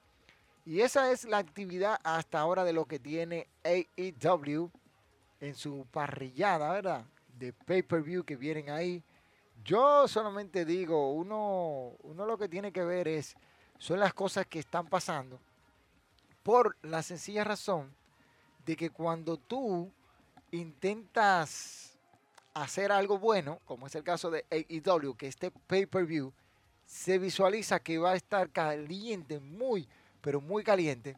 [0.64, 4.70] Y esa es la actividad hasta ahora de lo que tiene AEW
[5.40, 7.06] en su parrillada, ¿verdad?
[7.38, 9.04] De pay-per-view que vienen ahí.
[9.64, 13.36] Yo solamente digo, uno, uno lo que tiene que ver es,
[13.78, 15.40] son las cosas que están pasando.
[16.44, 17.94] Por la sencilla razón
[18.66, 19.92] de que cuando tú
[20.52, 21.98] intentas
[22.54, 26.32] hacer algo bueno, como es el caso de AEW, que este pay-per-view
[26.86, 29.88] se visualiza que va a estar caliente, muy,
[30.22, 31.18] pero muy caliente.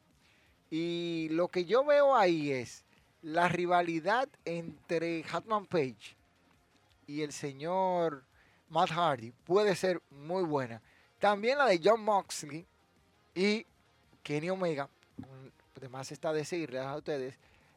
[0.70, 2.84] Y lo que yo veo ahí es
[3.22, 6.16] la rivalidad entre Hatman Page
[7.08, 8.24] y el señor
[8.70, 10.82] Matt Hardy puede ser muy buena.
[11.20, 12.66] También la de John Moxley
[13.34, 13.66] y
[14.24, 14.90] Kenny Omega.
[15.76, 17.36] Además está decirles a ustedes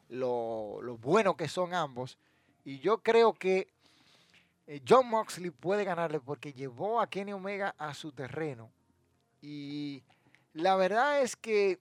[0.09, 2.17] lo, lo bueno que son ambos.
[2.65, 3.67] Y yo creo que
[4.67, 8.69] eh, John Moxley puede ganarle porque llevó a Kenny Omega a su terreno.
[9.41, 10.03] Y
[10.53, 11.79] la verdad es que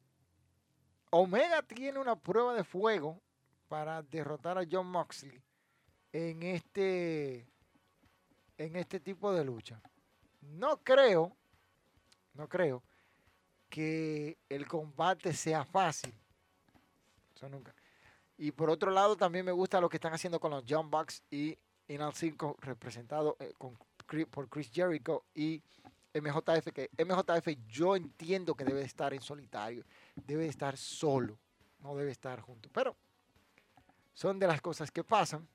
[1.10, 3.20] Omega tiene una prueba de fuego
[3.70, 5.40] para derrotar a John Moxley
[6.12, 7.46] en este,
[8.58, 9.80] en este tipo de lucha.
[10.40, 11.36] No creo,
[12.34, 12.82] no creo
[13.68, 16.12] que el combate sea fácil.
[17.32, 17.72] Eso nunca.
[18.36, 21.22] Y por otro lado, también me gusta lo que están haciendo con los John Bucks
[21.30, 21.56] y
[21.86, 23.54] Inal 5, representado eh,
[24.28, 25.62] por Chris Jericho y
[26.12, 29.84] MJF, que MJF yo entiendo que debe estar en solitario,
[30.16, 31.38] debe estar solo,
[31.78, 32.68] no debe estar junto.
[32.72, 32.96] Pero
[34.20, 35.48] son de las cosas que pasan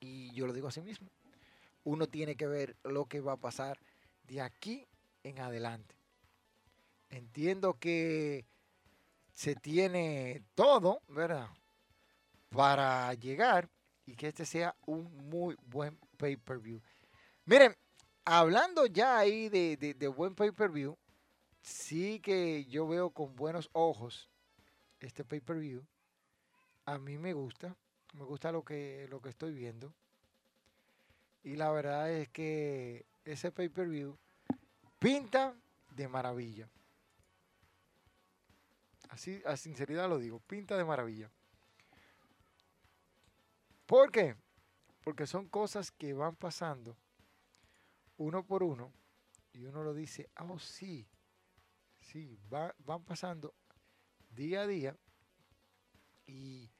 [0.00, 1.08] y yo lo digo así mismo.
[1.84, 3.78] Uno tiene que ver lo que va a pasar
[4.24, 4.88] de aquí
[5.22, 5.94] en adelante.
[7.08, 8.44] Entiendo que
[9.32, 11.48] se tiene todo, ¿verdad?
[12.48, 13.70] Para llegar
[14.06, 16.82] y que este sea un muy buen pay-per-view.
[17.44, 17.76] Miren,
[18.24, 20.98] hablando ya ahí de, buen pay-per-view,
[21.62, 24.28] sí que yo veo con buenos ojos
[24.98, 25.86] este pay-per-view.
[26.86, 27.76] A mí me gusta,
[28.14, 29.92] me gusta lo que, lo que estoy viendo.
[31.42, 34.16] Y la verdad es que ese pay-per-view
[34.98, 35.54] pinta
[35.96, 36.68] de maravilla.
[39.08, 41.30] Así, a sinceridad lo digo, pinta de maravilla.
[43.86, 44.36] ¿Por qué?
[45.02, 46.96] Porque son cosas que van pasando
[48.16, 48.92] uno por uno,
[49.52, 51.06] y uno lo dice, oh sí,
[52.00, 53.54] sí, van pasando
[54.30, 54.96] día a día,
[56.26, 56.70] y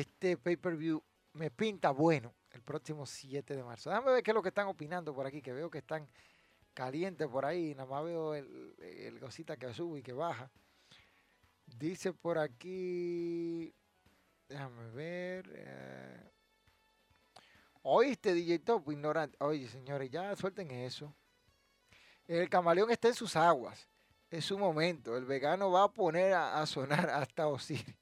[0.00, 1.02] este pay-per-view
[1.34, 3.90] me pinta bueno el próximo 7 de marzo.
[3.90, 6.08] Déjame ver qué es lo que están opinando por aquí, que veo que están
[6.74, 10.50] calientes por ahí, nada más veo el, el cosita que sube y que baja.
[11.66, 13.74] Dice por aquí,
[14.48, 15.50] déjame ver.
[15.54, 16.32] Eh,
[17.82, 19.36] Oíste, DJ Top, ignorante.
[19.40, 21.14] Oye, señores, ya suelten eso.
[22.26, 23.88] El camaleón está en sus aguas.
[24.30, 25.16] Es su momento.
[25.16, 27.96] El vegano va a poner a, sonar hasta Osiris.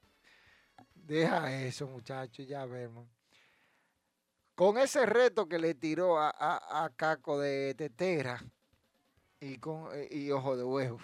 [1.03, 3.07] Deja eso, muchachos, ya vemos.
[4.55, 8.43] Con ese reto que le tiró a, Caco de Tetera
[9.39, 10.99] y, con, y Ojo de Huevo.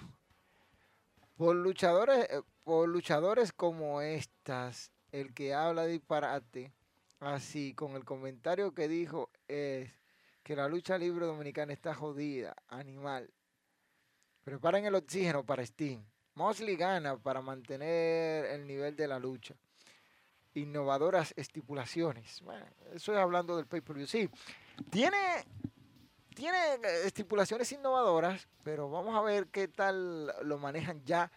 [1.35, 6.73] Por luchadores, eh, por luchadores como estas, el que habla disparate
[7.19, 9.91] así, con el comentario que dijo es
[10.43, 13.29] que la lucha libre dominicana está jodida, animal.
[14.43, 16.05] Preparen el oxígeno para Steam.
[16.35, 19.55] Mosley gana para mantener el nivel de la lucha.
[20.57, 22.41] Innovadoras estipulaciones.
[22.41, 24.07] Bueno, eso es hablando del pay-per-view.
[24.07, 24.27] Sí,
[24.89, 25.45] tiene,
[26.33, 26.57] tiene
[27.05, 31.31] estipulaciones innovadoras, pero vamos a ver qué tal lo manejan ya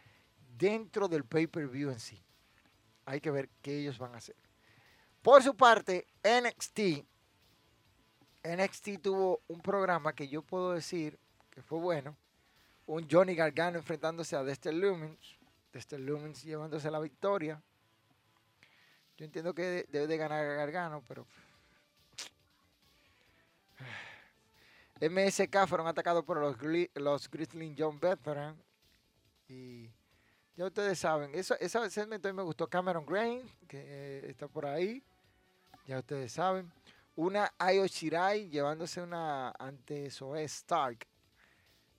[0.56, 2.22] dentro del pay-per-view en sí.
[3.04, 4.36] Hay que ver qué ellos van a hacer.
[5.20, 7.04] Por su parte, NXT.
[8.42, 11.18] NXT tuvo un programa que yo puedo decir
[11.50, 12.16] que fue bueno.
[12.86, 15.38] Un Johnny Gargano enfrentándose a Dexter Lumens.
[15.72, 17.62] Dexter Lumens llevándose la victoria.
[19.20, 21.26] Yo entiendo que debe de ganar Gargano, pero...
[24.98, 26.56] MSK fueron atacados por los,
[26.94, 28.56] los Grizzly John Veteran.
[29.46, 29.90] Y
[30.56, 32.66] ya ustedes saben, eso, ese segmento me gustó.
[32.66, 35.02] Cameron Grain, que eh, está por ahí.
[35.86, 36.72] Ya ustedes saben.
[37.14, 41.06] Una Ayo Shirai llevándose una ante Zoe Stark.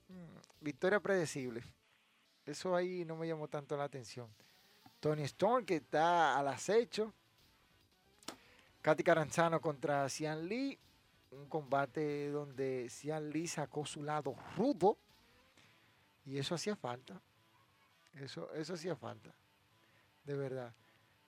[0.08, 1.62] Mm, victoria predecible.
[2.44, 4.28] Eso ahí no me llamó tanto la atención.
[5.02, 7.12] Tony Storm que está al acecho.
[8.82, 10.78] Katy Caranzano contra Cian Lee.
[11.32, 14.96] Un combate donde Cian Lee sacó su lado rudo.
[16.24, 17.20] Y eso hacía falta.
[18.14, 19.34] Eso, eso hacía falta.
[20.22, 20.72] De verdad.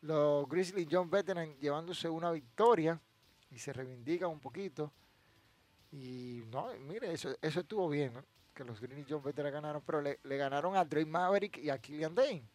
[0.02, 3.00] Los Grizzly John Veteran llevándose una victoria
[3.50, 4.92] y se reivindican un poquito.
[5.90, 8.12] Y no, mire, eso, eso estuvo bien,
[8.54, 12.14] que los Grizzly John Veteran ganaron, pero le, ganaron a Drake Maverick y a Killian
[12.14, 12.48] Dane.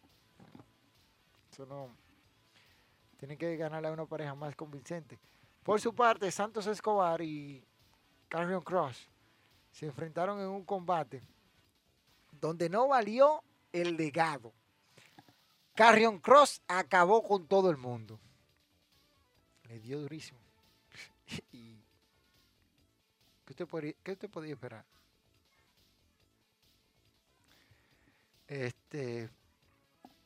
[1.60, 1.94] Eso no.
[3.18, 5.18] Tienen que ganarle a una pareja más convincente.
[5.62, 7.62] Por su parte, Santos Escobar y
[8.30, 9.10] Carrion Cross
[9.70, 11.20] se enfrentaron en un combate
[12.32, 14.54] donde no valió el legado.
[15.74, 18.18] Carrion Cross acabó con todo el mundo.
[19.64, 20.40] Le dio durísimo.
[21.50, 21.82] ¿qué,
[23.50, 24.86] usted podía, ¿Qué usted podía esperar?
[28.46, 29.28] Este,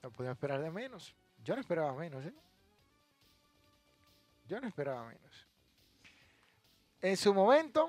[0.05, 1.15] no podía esperar de menos.
[1.45, 2.35] Yo no esperaba menos, ¿eh?
[4.49, 5.47] Yo no esperaba menos.
[7.03, 7.89] En su momento,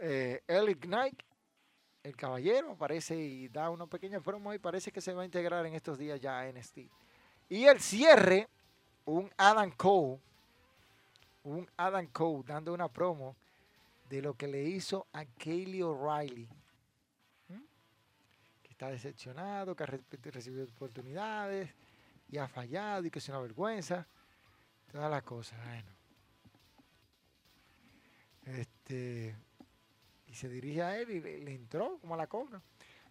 [0.00, 1.22] eh, Eric Knight
[2.02, 5.66] el caballero aparece y da una pequeña promo y parece que se va a integrar
[5.66, 6.78] en estos días ya a NXT.
[7.48, 8.48] Y el cierre,
[9.04, 10.18] un Adam Cole,
[11.44, 13.36] un Adam Cole dando una promo
[14.08, 16.48] de lo que le hizo a Kaylee O'Reilly.
[18.62, 21.74] Que está decepcionado, que ha recibido oportunidades
[22.30, 24.06] y ha fallado y que es una vergüenza.
[24.90, 25.58] Todas las cosas.
[25.66, 25.90] Bueno.
[28.44, 29.36] Este
[30.26, 32.62] y se dirige a él y le, entró como a la conga.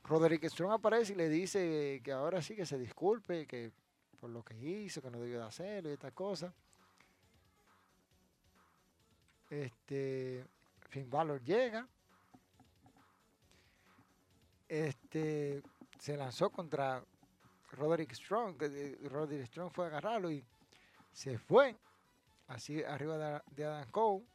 [0.04, 3.74] Roderick Strong aparece y le dice que ahora sí que se disculpe que
[4.22, 6.54] por lo que hizo, que no debió de hacerlo y estas cosas.
[9.50, 10.46] Este,
[10.90, 11.10] Finn
[11.44, 11.88] llega.
[14.68, 15.62] Este,
[16.00, 17.04] se lanzó contra
[17.72, 18.58] Roderick Strong.
[19.10, 20.44] Roderick Strong fue a agarrarlo y
[21.12, 21.76] se fue
[22.48, 24.26] así arriba de, de Adam Cole.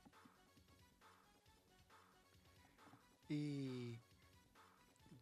[3.28, 3.98] Y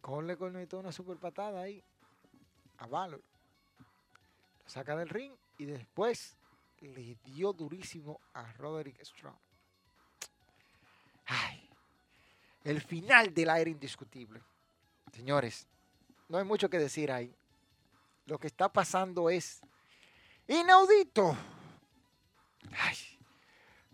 [0.01, 1.83] Cole le conectó una super patada ahí
[2.77, 3.21] a Valor.
[4.63, 6.35] Lo saca del ring y después
[6.81, 9.37] le dio durísimo a Roderick Strong.
[11.25, 11.69] Ay,
[12.63, 14.41] el final del aire indiscutible.
[15.13, 15.67] Señores,
[16.27, 17.33] no hay mucho que decir ahí.
[18.25, 19.61] Lo que está pasando es
[20.47, 21.35] inaudito.
[22.77, 22.95] Ay,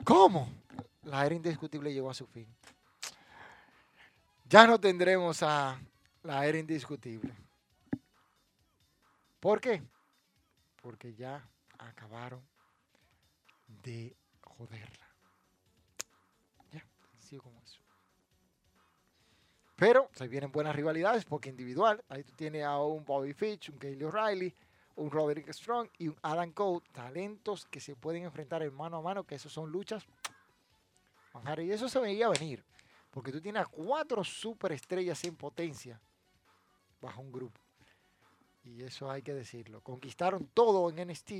[0.03, 0.49] ¿Cómo?
[1.03, 2.47] La era indiscutible llegó a su fin
[4.49, 5.79] ya no tendremos a
[6.23, 7.33] la era indiscutible.
[9.39, 9.83] ¿Por qué?
[10.81, 12.41] Porque ya acabaron
[13.83, 15.07] de joderla.
[16.71, 16.83] Ya,
[17.19, 17.78] sigo como eso.
[19.79, 23.77] Pero se vienen buenas rivalidades porque individual, ahí tú tienes a un Bobby Fitch, un
[23.77, 24.53] Kaylee O'Reilly,
[24.97, 29.01] un Roderick Strong y un Adam Cole, talentos que se pueden enfrentar en mano a
[29.01, 30.05] mano, que esos son luchas.
[31.57, 32.61] Y eso se veía venir.
[33.09, 35.99] Porque tú tienes cuatro superestrellas en potencia
[37.01, 37.59] bajo un grupo.
[38.65, 39.81] Y eso hay que decirlo.
[39.81, 41.31] Conquistaron todo en NXT.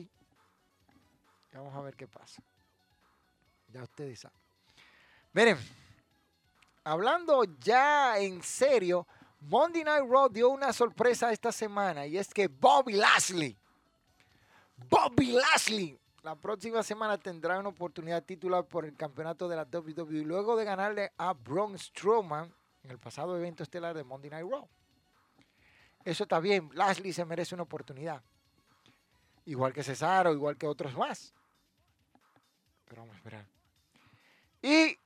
[1.53, 2.41] Vamos a ver qué pasa.
[3.67, 4.39] Ya ustedes saben.
[5.33, 5.57] Miren,
[6.89, 9.05] hablando ya en serio,
[9.41, 13.57] Monday Night Raw dio una sorpresa esta semana y es que Bobby Lashley,
[14.89, 20.23] Bobby Lashley la próxima semana tendrá una oportunidad titular por el campeonato de la WWE
[20.23, 24.67] luego de ganarle a Braun Strowman en el pasado evento estelar de Monday Night Raw.
[26.03, 28.21] Eso está bien, Lashley se merece una oportunidad.
[29.45, 31.33] Igual que Cesaro, igual que otros más.
[32.85, 33.45] Pero vamos a esperar.
[34.61, 34.97] Y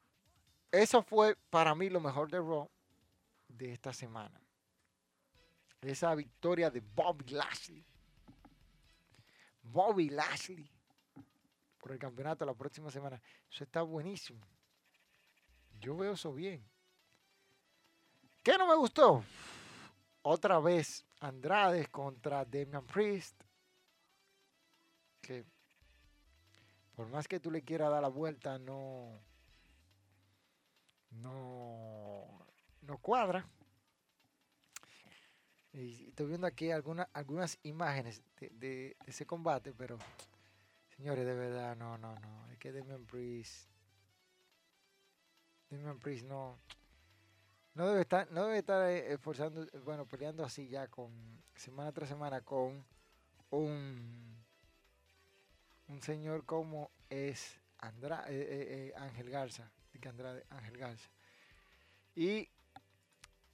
[0.73, 2.67] eso fue para mí lo mejor de Raw
[3.47, 4.41] de esta semana.
[5.81, 7.85] Esa victoria de Bobby Lashley.
[9.61, 10.67] Bobby Lashley
[11.77, 13.21] por el campeonato la próxima semana.
[13.51, 14.41] Eso está buenísimo.
[15.79, 16.67] Yo veo eso bien.
[18.41, 19.23] ¿Qué no me gustó?
[20.23, 23.39] Otra vez Andrade contra Damian Priest.
[25.21, 25.45] Que
[26.95, 29.21] por más que tú le quieras dar la vuelta, no,
[31.21, 32.45] no,
[32.81, 33.47] no cuadra.
[35.71, 39.97] Y estoy viendo aquí algunas algunas imágenes de, de ese combate, pero
[40.95, 42.47] señores, de verdad, no, no, no.
[42.51, 43.69] Es que Damian Priest,
[45.69, 46.59] Damian Priest no,
[47.73, 51.11] no debe estar, no debe estar eh, esforzando, bueno, peleando así ya con
[51.55, 52.85] semana tras semana con
[53.49, 54.43] un,
[55.87, 59.71] un señor como es Andra, eh, eh, Ángel Garza,
[60.07, 61.09] Andrade, Ángel Garza.
[62.15, 62.49] Y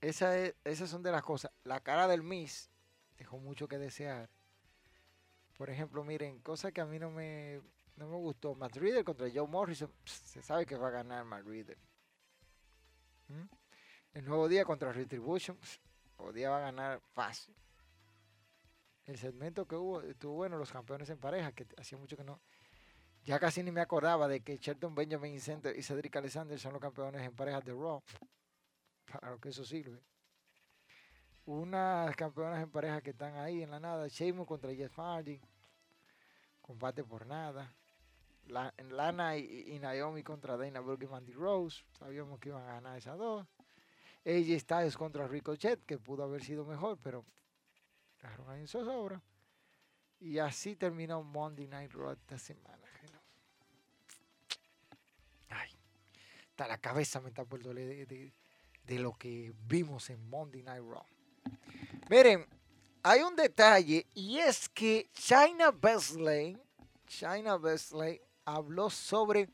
[0.02, 1.52] esa esas son de las cosas.
[1.64, 2.70] La cara del Miss
[3.18, 4.30] dejó mucho que desear.
[5.58, 7.62] Por ejemplo, miren, cosa que a mí no me,
[7.98, 8.56] no me gustó.
[8.56, 9.92] Matt Reader contra Joe Morrison.
[10.06, 11.78] se sabe que va a ganar Matt Reader.
[13.28, 13.46] ¿Mm?
[14.14, 15.58] El nuevo día contra Retribution.
[16.20, 17.56] el día va a ganar fácil.
[19.04, 22.40] El segmento que hubo, estuvo bueno, los campeones en pareja, que hacía mucho que no.
[23.26, 27.22] Ya casi ni me acordaba de que Shelton Benjamin y Cedric Alexander son los campeones
[27.22, 28.02] en parejas de Raw
[29.12, 30.02] para lo que eso sirve.
[31.46, 34.08] Unas campeonas en pareja que están ahí en la nada.
[34.08, 35.42] Sheamus contra Jeff Hardy.
[36.62, 37.74] Combate por nada.
[38.48, 41.84] Lana y, Naomi contra Dana Brooke y Mandy Rose.
[41.98, 43.48] Sabíamos que iban a ganar esas dos.
[44.26, 47.26] AJ Styles contra Ricochet, que pudo haber sido mejor, pero
[48.22, 49.22] dejaron ahí en zozobra.
[50.20, 52.89] Y así terminó Monday Night Raw esta semana.
[56.68, 58.34] La cabeza me está por doler de,
[58.84, 61.06] de lo que vimos en Monday Night Raw.
[62.10, 62.46] Miren,
[63.04, 66.58] hay un detalle y es que China Besley,
[67.08, 67.60] China
[68.46, 69.50] habló sobre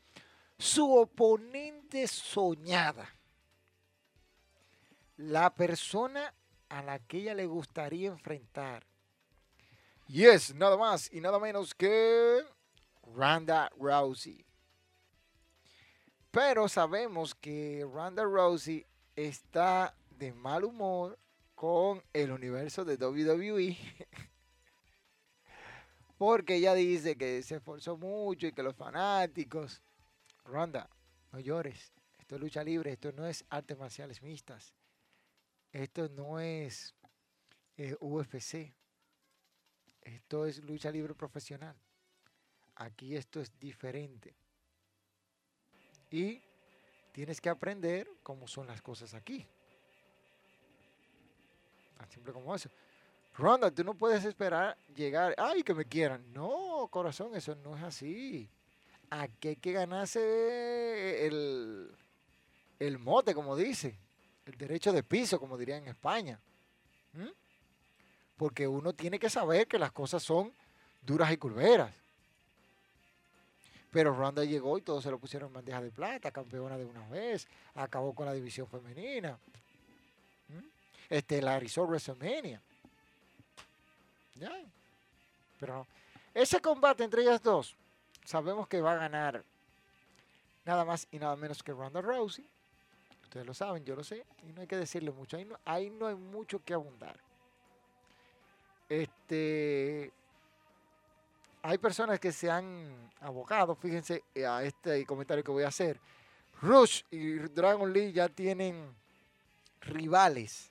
[0.58, 3.08] su oponente soñada.
[5.16, 6.34] La persona
[6.68, 8.86] a la que ella le gustaría enfrentar.
[10.08, 12.40] Y es nada más y nada menos que
[13.14, 14.45] Randa Rousey.
[16.36, 18.84] Pero sabemos que Randa Rousey
[19.14, 21.18] está de mal humor
[21.54, 23.74] con el universo de WWE.
[26.18, 29.80] Porque ella dice que se esforzó mucho y que los fanáticos.
[30.44, 30.90] Ronda,
[31.32, 31.94] no llores.
[32.18, 34.74] Esto es lucha libre, esto no es artes marciales mixtas.
[35.72, 36.94] Esto no es
[37.78, 38.74] eh, UFC.
[40.02, 41.76] Esto es lucha libre profesional.
[42.74, 44.36] Aquí esto es diferente.
[46.10, 46.40] Y
[47.16, 49.46] Tienes que aprender cómo son las cosas aquí.
[51.96, 52.68] Tan simple como eso.
[53.38, 56.30] Ronda, tú no puedes esperar llegar, ay, que me quieran.
[56.34, 58.50] No, corazón, eso no es así.
[59.08, 61.90] Aquí hay que ganarse el,
[62.78, 63.98] el mote, como dice.
[64.44, 66.38] El derecho de piso, como diría en España.
[68.36, 70.52] Porque uno tiene que saber que las cosas son
[71.00, 71.94] duras y curveras.
[73.96, 77.08] Pero Ronda llegó y todos se lo pusieron en bandeja de plata, campeona de una
[77.08, 79.38] vez, acabó con la división femenina.
[81.08, 82.60] Este, la Estelarizó WrestleMania.
[84.34, 84.52] Ya.
[85.58, 85.86] Pero
[86.34, 87.74] ese combate entre ellas dos,
[88.22, 89.42] sabemos que va a ganar
[90.66, 92.46] nada más y nada menos que Ronda Rousey.
[93.22, 95.38] Ustedes lo saben, yo lo sé, y no hay que decirle mucho.
[95.38, 97.16] Ahí no, ahí no hay mucho que abundar.
[98.90, 100.12] Este,
[101.66, 105.98] hay personas que se han abocado, fíjense eh, a este comentario que voy a hacer.
[106.62, 108.94] Rush y Dragon Lee ya tienen
[109.80, 110.70] rivales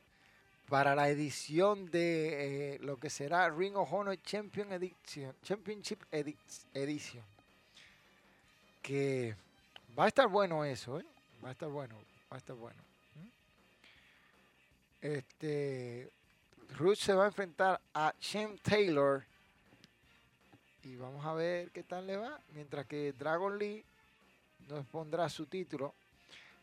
[0.70, 6.00] para la edición de eh, lo que será Ring of Honor Champion Edition, Championship
[6.74, 7.24] Edition.
[8.82, 9.36] Que
[10.00, 11.06] va a estar bueno eso, ¿eh?
[11.44, 11.96] Va a estar bueno,
[12.32, 12.82] va a estar bueno.
[15.02, 16.10] Este,
[16.78, 19.26] Rush se va a enfrentar a Shane Taylor
[20.86, 22.40] y vamos a ver qué tal le va.
[22.54, 23.84] Mientras que Dragon Lee
[24.70, 25.94] nos pondrá su título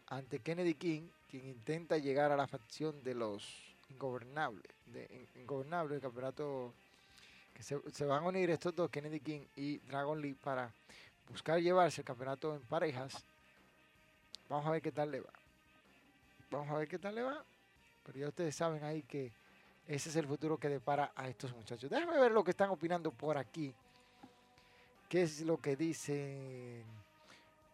[0.07, 4.71] ante Kennedy King, quien intenta llegar a la facción de los ingobernables.
[4.87, 6.73] De, ingobernables, el campeonato
[7.53, 10.71] que se, van a unir estos dos, Kennedy King y Dragon Lee, para
[11.29, 13.25] buscar llevarse el campeonato en parejas.
[14.49, 15.33] Vamos a ver qué tal le va.
[16.51, 17.43] Vamos a ver qué tal le va.
[18.05, 19.33] Pero ya ustedes saben ahí que
[19.89, 21.91] ese es el futuro que depara a estos muchachos.
[21.91, 23.75] Déjame ver lo que están opinando por aquí.
[25.13, 26.87] ¿Qué es lo que dice?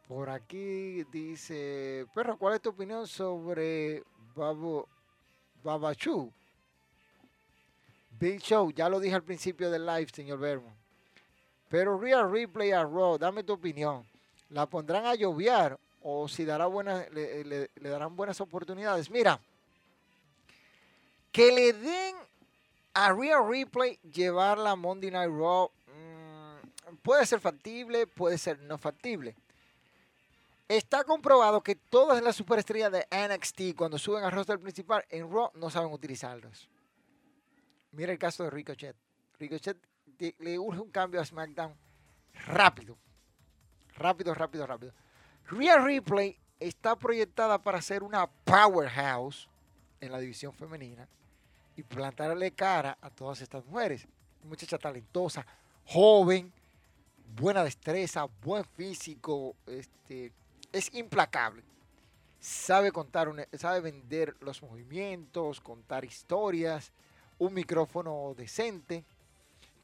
[0.09, 4.03] Por aquí dice, perro, ¿cuál es tu opinión sobre
[4.35, 4.85] Babu,
[5.63, 6.33] Babachu?
[8.19, 10.75] Big Show, ya lo dije al principio del live, señor Vermo.
[11.69, 14.05] Pero Real Replay a Raw, dame tu opinión.
[14.51, 19.09] ¿La pondrán a lloviar o si dará buenas, le, le darán buenas oportunidades?
[19.09, 19.39] Mira,
[21.31, 22.17] que le den
[22.95, 25.71] A Rhea Replay llevarla a Monday Night Raw
[27.03, 29.37] puede ser factible, puede ser no factible.
[30.69, 35.51] Está comprobado que todas las superestrellas de NXT cuando suben al roster principal en Raw
[35.55, 36.69] no saben utilizarlos.
[37.93, 38.95] Mira el caso de Ricochet.
[39.39, 39.79] Ricochet
[40.39, 41.75] le urge un cambio a SmackDown
[42.47, 42.99] rápido.
[43.95, 44.93] Rápido, rápido, rápido.
[45.47, 49.49] Rhea Replay está proyectada para ser una powerhouse
[50.01, 51.09] en la división femenina
[51.77, 54.07] y plantarle cara a todas estas mujeres.
[54.43, 55.47] Muchacha talentosa,
[55.85, 56.53] joven,
[57.37, 60.33] buena destreza, buen físico, este,
[60.73, 61.63] es implacable.
[62.41, 66.93] Sabe contar, sabe vender los movimientos, contar historias,
[67.39, 69.05] un micrófono decente.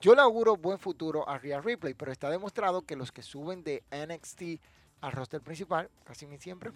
[0.00, 3.64] Yo le auguro buen futuro a Rhea Ripley, pero está demostrado que los que suben
[3.64, 4.60] de NXT
[5.00, 6.72] al roster principal, casi siempre,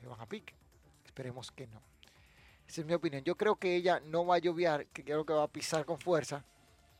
[0.00, 0.54] se van a pique.
[1.04, 1.80] Esperemos que no.
[2.66, 3.24] Esa es mi opinión.
[3.24, 5.98] Yo creo que ella no va a lloviar, que creo que va a pisar con
[5.98, 6.44] fuerza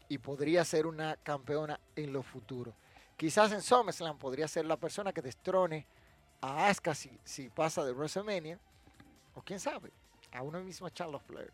[0.09, 2.75] y podría ser una campeona en lo futuro.
[3.19, 5.85] Quizás en SummerSlam podría ser la persona que destrone
[6.41, 8.61] a Asuka si, pasa de WrestleMania,
[9.35, 9.91] o quién sabe,
[10.33, 11.53] a una misma Charlotte Flair.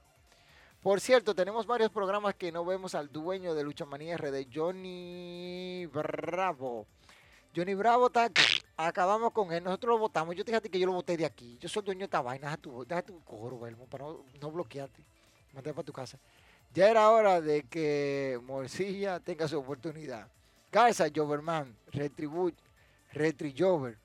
[0.83, 5.87] Por cierto, tenemos varios programas que no vemos al dueño de Lucha Manía RD, Johnny
[5.87, 6.87] Bravo.
[7.57, 8.31] Johnny Bravo está
[8.77, 10.37] acabamos con él, nosotros lo votamos.
[10.37, 11.57] Yo te dije que yo lo voté de aquí.
[11.59, 13.59] Yo soy dueño de esta vaina, deja tu, coro,
[13.89, 15.03] para no, no bloquearte.
[15.55, 16.19] Para tu casa.
[16.75, 20.29] Ya era hora de que Morcilla tenga su oportunidad.
[20.75, 22.53] Garza, Joverman, Retribu,
[23.57, 23.97] Jover.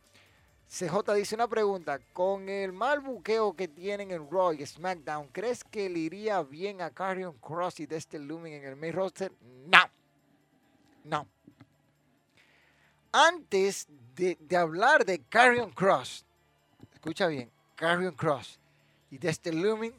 [0.67, 1.97] CJ dice una pregunta.
[2.13, 6.83] Con el mal buqueo que tienen en Raw y SmackDown, ¿crees que le iría bien
[6.83, 9.31] a Carrion Cross y Dexter Looming en el main roster?
[9.65, 9.79] No.
[11.05, 11.27] No.
[13.13, 16.23] Antes de, hablar de Carrion Cross,
[16.93, 18.59] escucha bien, Carrion Cross
[19.09, 19.95] y Dexter Looming,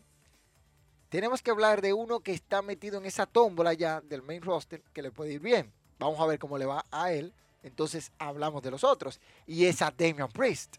[1.08, 4.84] tenemos que hablar de uno que está metido en esa tómbola ya del main roster
[4.92, 5.79] que le puede ir bien.
[6.00, 7.32] Vamos a ver cómo le va a él
[7.62, 9.20] entonces hablamos de los otros.
[9.46, 10.76] Y es a Damian Priest.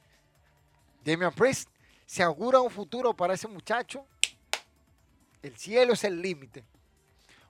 [1.03, 1.69] Damian Priest
[2.05, 4.05] se augura un futuro para ese muchacho.
[5.41, 6.63] El cielo es el límite.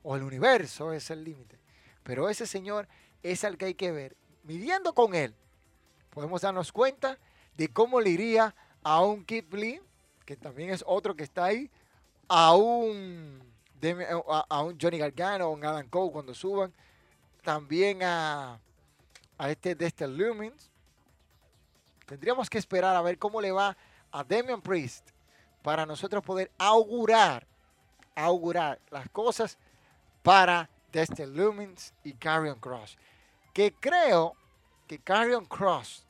[0.03, 1.59] O el universo es el límite.
[2.03, 2.87] Pero ese señor
[3.23, 4.15] es el que hay que ver.
[4.43, 5.35] Midiendo con él,
[6.09, 7.19] podemos darnos cuenta
[7.55, 9.81] de cómo le iría a un Kid Lee,
[10.25, 11.69] que también es otro que está ahí,
[12.27, 13.39] a un,
[14.27, 16.73] a Johnny Gargano o un Adam Cole cuando suban,
[17.41, 18.59] también a,
[19.37, 20.69] a este Dexter Lumens.
[22.05, 23.75] Tendríamos que esperar a ver cómo le va
[24.11, 25.09] a Damian Priest
[25.61, 27.47] para nosotros poder augurar,
[28.15, 29.57] augurar las cosas
[30.23, 32.97] para Dexter Lumens y Carrion Cross.
[33.53, 34.35] Que creo
[34.87, 36.05] que Carrion Cross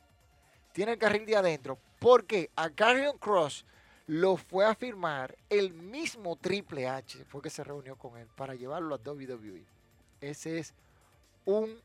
[0.74, 3.66] tiene el carril de adentro porque a Carrion Cross
[4.08, 8.56] lo fue a firmar el mismo Triple H, fue que se reunió con él para
[8.56, 9.66] llevarlo a WWE.
[10.20, 10.74] Ese es
[11.46, 11.82] un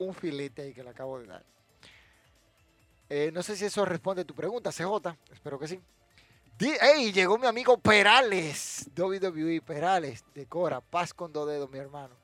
[0.00, 1.44] un filete ahí que le acabo de dar.
[3.08, 5.16] Eh, no sé si eso responde a tu pregunta, CJ.
[5.30, 5.80] Espero que sí.
[6.58, 7.12] ¡Ey!
[7.12, 8.88] Llegó mi amigo Perales.
[8.96, 10.24] WWE Perales.
[10.34, 10.80] De Cora.
[10.80, 12.14] Paz con dos dedos, mi hermano.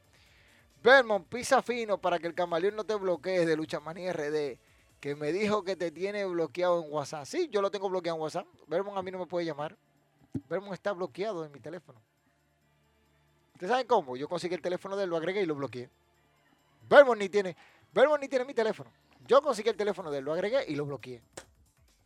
[0.82, 4.58] Vermont, pisa fino para que el camaleón no te bloquee de Lucha Manía RD.
[5.00, 7.26] Que me dijo que te tiene bloqueado en WhatsApp.
[7.26, 8.46] Sí, yo lo tengo bloqueado en WhatsApp.
[8.68, 9.76] Vermont a mí no me puede llamar.
[10.48, 12.00] Vermont está bloqueado en mi teléfono.
[13.54, 14.16] ¿Ustedes saben cómo?
[14.16, 15.90] Yo conseguí el teléfono de él, lo agregué y lo bloqueé.
[16.88, 17.56] Vermont ni tiene,
[18.20, 18.92] ni tiene mi teléfono.
[19.26, 21.22] Yo conseguí el teléfono de él, lo agregué y lo bloqueé.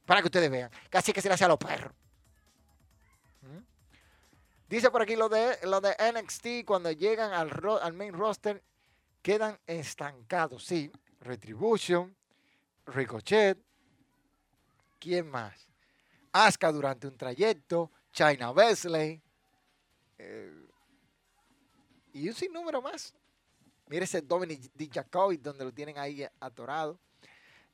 [0.06, 0.70] Para que ustedes vean.
[0.88, 1.92] Casi que se le hace a los perros.
[3.42, 3.58] ¿Mm?
[4.68, 7.50] Dice por aquí lo de, lo de NXT cuando llegan al,
[7.82, 8.62] al main roster
[9.22, 10.64] quedan estancados.
[10.64, 12.16] Sí, Retribution,
[12.86, 13.58] Ricochet,
[14.98, 15.68] ¿quién más?
[16.32, 19.20] Asuka durante un trayecto, China Wesley
[20.18, 20.66] eh,
[22.12, 23.14] y un sinnúmero más.
[23.90, 26.96] Mire ese Dominic Dijakovic donde lo tienen ahí atorado.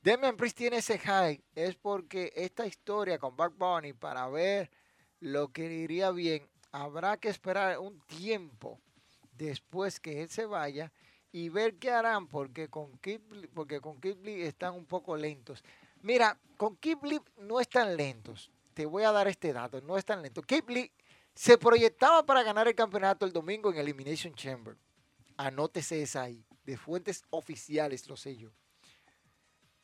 [0.01, 1.39] Demian Priest tiene ese high.
[1.53, 4.71] Es porque esta historia con Buck Bunny para ver
[5.19, 8.79] lo que iría bien, habrá que esperar un tiempo
[9.33, 10.91] después que él se vaya
[11.31, 15.63] y ver qué harán porque con Kibli, porque con están un poco lentos.
[16.01, 18.49] Mira, con Kibli no están lentos.
[18.73, 20.43] Te voy a dar este dato, no están lentos.
[20.47, 20.91] Kibli
[21.35, 24.75] se proyectaba para ganar el campeonato el domingo en Elimination Chamber.
[25.37, 26.45] Anótese esa ahí.
[26.63, 28.51] De fuentes oficiales lo sé yo.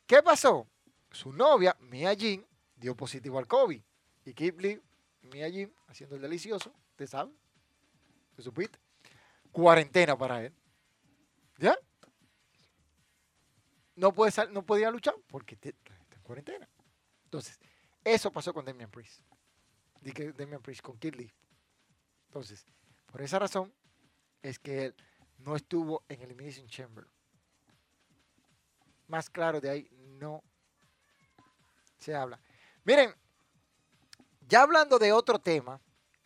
[0.05, 0.67] ¿Qué pasó?
[1.11, 2.45] Su novia, Mia Jin,
[2.75, 3.81] dio positivo al COVID.
[4.25, 4.81] Y Kipling,
[5.21, 7.31] Mia Jin, haciendo el delicioso, ¿te sabe?
[8.35, 8.79] ¿Te supiste?
[9.51, 10.53] Cuarentena para él.
[11.57, 11.77] ¿Ya?
[13.95, 15.69] No, puede no podía luchar porque está
[16.15, 16.67] en cuarentena.
[17.25, 17.59] Entonces,
[18.03, 19.21] eso pasó con Damian Priest.
[20.35, 21.15] Damian Priest con Kid
[22.27, 22.65] Entonces,
[23.05, 23.73] por esa razón,
[24.41, 24.95] es que él
[25.43, 27.05] no estuvo en Elimination Chamber.
[29.07, 29.87] Más claro de ahí
[30.19, 30.43] no
[31.99, 32.39] se habla.
[32.83, 33.13] Miren,
[34.47, 35.79] ya hablando de otro tema,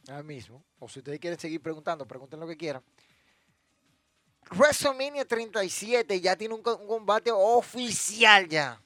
[0.08, 2.84] ahora mismo, o si ustedes quieren seguir preguntando, pregunten lo que quieran.
[4.52, 8.82] WrestleMania 37 ya tiene un, un combate oficial ya.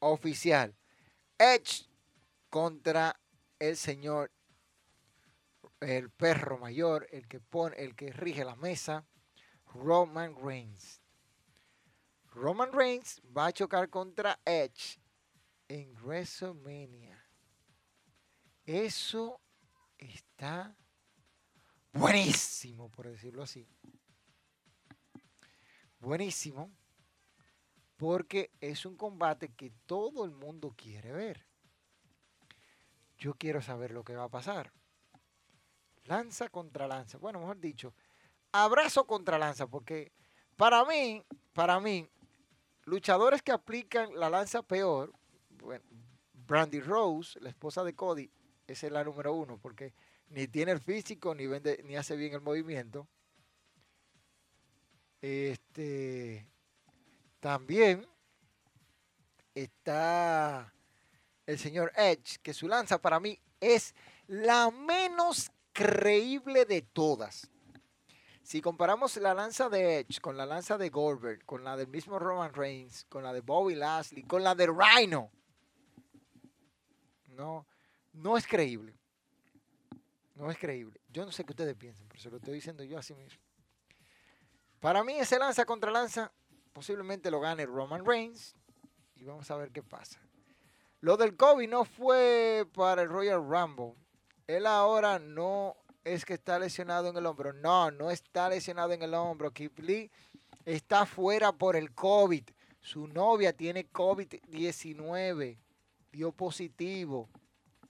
[0.00, 0.74] Oficial.
[1.38, 1.88] Edge
[2.50, 3.18] contra
[3.58, 4.30] el señor,
[5.80, 9.06] el perro mayor, el que pone, el que rige la mesa,
[9.74, 11.00] Roman Reigns.
[12.32, 14.98] Roman Reigns va a chocar contra Edge
[15.68, 17.22] en WrestleMania.
[18.64, 19.40] Eso
[19.98, 20.76] está
[21.92, 23.66] buenísimo, por decirlo así.
[25.98, 26.70] Buenísimo,
[27.96, 31.46] porque es un combate que todo el mundo quiere ver.
[33.18, 34.72] Yo quiero saber lo que va a pasar.
[36.04, 37.18] Lanza contra lanza.
[37.18, 37.94] Bueno, mejor dicho,
[38.52, 40.12] abrazo contra lanza, porque
[40.56, 42.08] para mí, para mí,
[42.84, 45.12] luchadores que aplican la lanza peor,
[45.50, 45.84] bueno,
[46.32, 48.30] Brandy Rose, la esposa de Cody,
[48.66, 49.94] esa es la número uno, porque
[50.28, 53.06] ni tiene el físico, ni vende, ni hace bien el movimiento.
[55.20, 56.46] Este
[57.40, 58.06] también
[59.54, 60.72] está
[61.46, 63.94] el señor Edge, que su lanza para mí es
[64.26, 67.50] la menos creíble de todas.
[68.50, 72.18] Si comparamos la lanza de Edge con la lanza de Goldberg, con la del mismo
[72.18, 75.30] Roman Reigns, con la de Bobby Lashley, con la de Rhino,
[77.28, 77.64] no,
[78.12, 78.98] no es creíble.
[80.34, 81.00] No es creíble.
[81.10, 83.40] Yo no sé qué ustedes piensan, pero se lo estoy diciendo yo así mismo.
[84.80, 86.32] Para mí ese lanza contra lanza
[86.72, 88.56] posiblemente lo gane Roman Reigns
[89.14, 90.18] y vamos a ver qué pasa.
[90.98, 93.94] Lo del COVID no fue para el Royal Rumble.
[94.48, 97.52] Él ahora no es que está lesionado en el hombro.
[97.52, 99.50] No, no está lesionado en el hombro.
[99.50, 100.10] Kip Lee
[100.64, 102.44] está fuera por el COVID.
[102.80, 105.58] Su novia tiene COVID-19.
[106.12, 107.28] Dio positivo.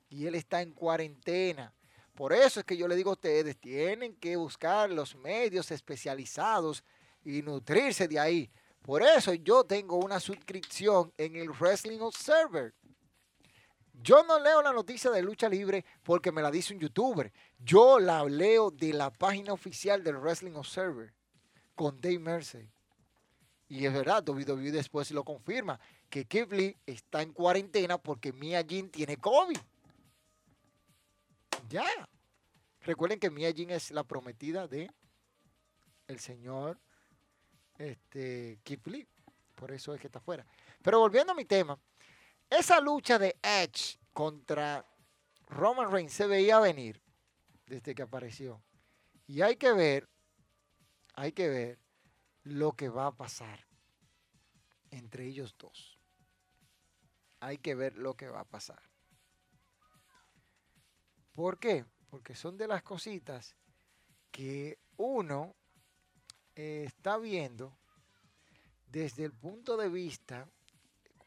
[0.08, 1.72] Y él está en cuarentena.
[2.14, 6.84] Por eso es que yo le digo a ustedes, tienen que buscar los medios especializados
[7.24, 8.50] y nutrirse de ahí.
[8.82, 12.74] Por eso yo tengo una suscripción en el Wrestling Observer.
[14.02, 17.32] Yo no leo la noticia de lucha libre porque me la dice un youtuber.
[17.58, 21.12] Yo la leo de la página oficial del Wrestling Observer
[21.74, 22.68] con Dave Mercer.
[23.68, 25.78] Y es verdad, WWE después lo confirma,
[26.08, 29.58] que Keith Lee está en cuarentena porque Mia Jin tiene COVID.
[31.68, 31.86] Ya.
[32.80, 34.90] Recuerden que Mia Jin es la prometida de
[36.08, 36.78] el señor
[37.78, 39.06] este, Keith Lee.
[39.54, 40.44] Por eso es que está fuera.
[40.82, 41.78] Pero volviendo a mi tema,
[42.50, 44.84] esa lucha de Edge contra
[45.48, 47.00] Roman Reigns se veía venir
[47.66, 48.62] desde que apareció.
[49.26, 50.08] Y hay que ver,
[51.14, 51.78] hay que ver
[52.42, 53.64] lo que va a pasar
[54.90, 55.98] entre ellos dos.
[57.38, 58.82] Hay que ver lo que va a pasar.
[61.32, 61.86] ¿Por qué?
[62.10, 63.56] Porque son de las cositas
[64.30, 65.54] que uno
[66.54, 67.76] eh, está viendo
[68.88, 70.48] desde el punto de vista,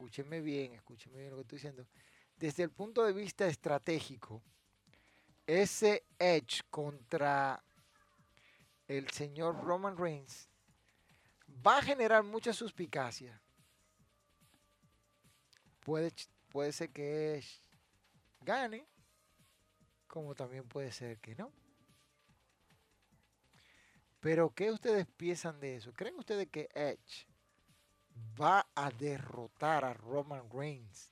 [0.04, 1.86] escúcheme bien, escúcheme bien lo que estoy diciendo,
[2.36, 4.42] desde el punto de vista estratégico,
[5.46, 7.64] ese edge contra
[8.86, 10.50] el señor Roman Reigns
[11.66, 13.40] va a generar mucha suspicacia.
[15.80, 16.12] Puede,
[16.50, 17.62] puede ser que Edge
[18.42, 18.86] gane,
[20.06, 21.50] como también puede ser que no.
[24.20, 25.94] Pero ¿qué ustedes piensan de eso?
[25.94, 27.26] ¿Creen ustedes que Edge
[28.14, 31.10] va a derrotar a Roman Reigns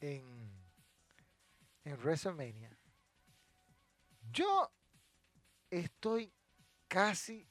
[0.00, 0.50] en,
[1.84, 2.76] en WrestleMania?
[4.32, 4.72] Yo
[5.70, 6.32] estoy
[6.88, 7.46] casi,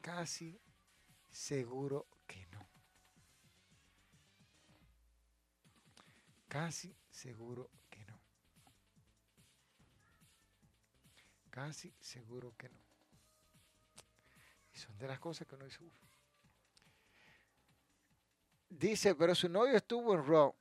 [0.00, 0.60] casi
[1.30, 2.66] seguro que no.
[6.48, 8.20] Casi seguro que no.
[11.50, 12.80] Casi seguro que no.
[14.74, 16.11] Y son de las cosas que uno dice, uf.
[18.78, 20.54] Dice, pero su novio estuvo en Raw.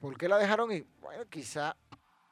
[0.00, 0.86] ¿Por qué la dejaron ir?
[1.00, 1.76] Bueno, quizá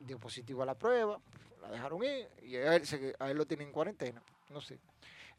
[0.00, 1.20] dio positivo a la prueba,
[1.60, 4.22] la dejaron ir y a él, a él lo tienen en cuarentena.
[4.50, 4.80] No sé.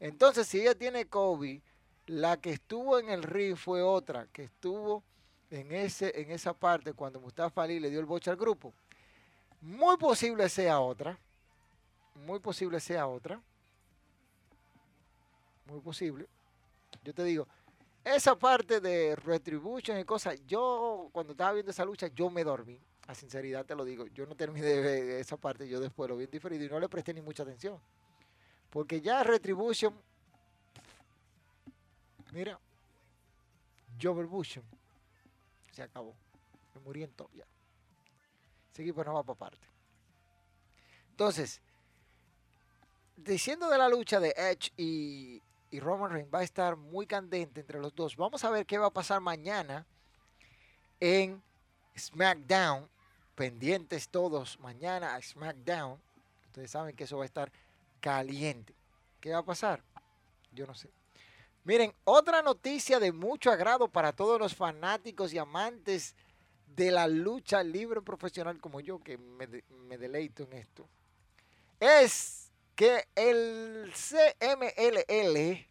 [0.00, 1.60] Entonces, si ella tiene COVID,
[2.06, 5.04] la que estuvo en el ring fue otra, que estuvo
[5.50, 8.72] en, ese, en esa parte cuando Mustafa Ali le dio el boche al grupo.
[9.60, 11.18] Muy posible sea otra.
[12.14, 13.40] Muy posible sea otra.
[15.66, 16.26] Muy posible.
[17.02, 17.46] Yo te digo,
[18.04, 22.78] esa parte de retribution y cosas, yo cuando estaba viendo esa lucha, yo me dormí.
[23.06, 24.06] A sinceridad te lo digo.
[24.08, 26.80] Yo no terminé de ver esa parte, yo después lo vi en diferido y no
[26.80, 27.78] le presté ni mucha atención.
[28.70, 29.94] Porque ya Retribution,
[32.32, 32.58] mira,
[34.00, 34.64] Jover Bushon,
[35.72, 36.14] se acabó.
[36.74, 37.44] Me morí en todo ya.
[38.72, 39.66] Ese equipo no va para parte.
[41.10, 41.60] Entonces,
[43.16, 45.40] diciendo de la lucha de Edge y,
[45.74, 48.14] y Roman Reigns va a estar muy candente entre los dos.
[48.14, 49.84] Vamos a ver qué va a pasar mañana
[51.00, 51.42] en
[51.98, 52.88] SmackDown.
[53.34, 56.00] Pendientes todos mañana a SmackDown.
[56.46, 57.50] Ustedes saben que eso va a estar
[58.00, 58.72] caliente.
[59.20, 59.82] ¿Qué va a pasar?
[60.52, 60.90] Yo no sé.
[61.64, 66.14] Miren, otra noticia de mucho agrado para todos los fanáticos y amantes
[66.68, 69.48] de la lucha libre profesional como yo, que me,
[69.88, 70.86] me deleito en esto,
[71.80, 72.43] es
[72.74, 75.66] que el CMLL,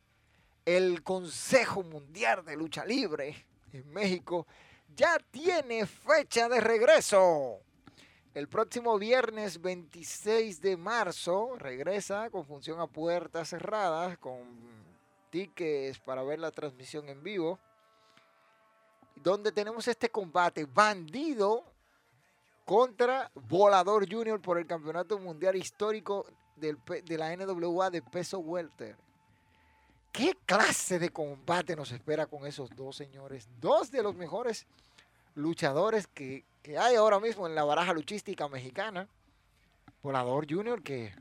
[0.66, 4.48] el Consejo Mundial de Lucha Libre en México,
[4.96, 7.60] ya tiene fecha de regreso.
[8.34, 14.42] El próximo viernes 26 de marzo regresa con función a puertas cerradas, con
[15.30, 17.60] tickets para ver la transmisión en vivo,
[19.16, 21.64] donde tenemos este combate bandido
[22.66, 26.26] contra Volador Junior por el Campeonato Mundial Histórico
[26.56, 28.96] de la NWA de peso welter.
[30.14, 33.48] ¿Qué clase de combate nos espera con esos dos señores?
[33.60, 34.68] Dos de los mejores
[35.34, 36.46] luchadores que,
[36.80, 39.08] hay ahora mismo en la baraja luchística mexicana.
[40.04, 41.14] Volador Junior, que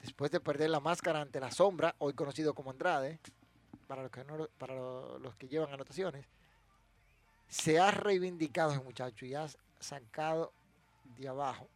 [0.00, 3.20] después de perder la máscara ante la sombra, hoy conocido como Andrade,
[3.86, 6.24] para los que, no, para los que llevan anotaciones,
[7.48, 9.46] se ha reivindicado ese muchacho y ha
[9.78, 10.52] sacado
[11.18, 11.68] de abajo.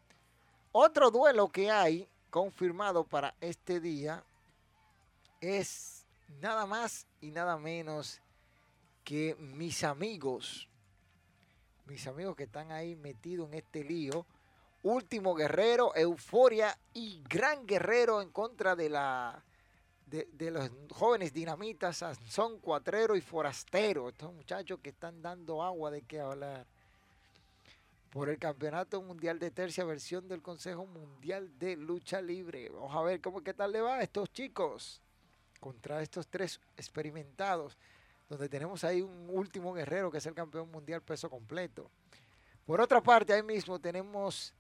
[0.73, 4.25] Otro duelo que hay confirmado para este día
[5.41, 6.07] es
[6.41, 8.21] nada más y nada menos
[9.05, 10.69] que mis amigos,
[11.87, 14.25] mis amigos que están ahí metidos en este lío.
[14.83, 19.45] Último guerrero, euforia y gran guerrero en contra de la
[20.07, 24.09] de, los jóvenes dinamitas, son cuatrero y forastero.
[24.09, 26.67] Estos muchachos que están dando agua de qué hablar
[28.11, 32.69] por el Campeonato Mundial de Tercia versión del Consejo Mundial de Lucha Libre.
[32.69, 35.01] Vamos a ver cómo qué tal le va a estos chicos
[35.61, 37.79] contra estos tres experimentados,
[38.29, 41.89] donde tenemos ahí un último guerrero que es el campeón mundial peso completo.
[42.67, 44.55] Por otra parte, ahí mismo tenemos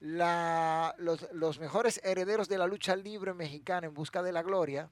[0.00, 4.88] los, los mejores herederos de la lucha libre mexicana en busca de la gloria,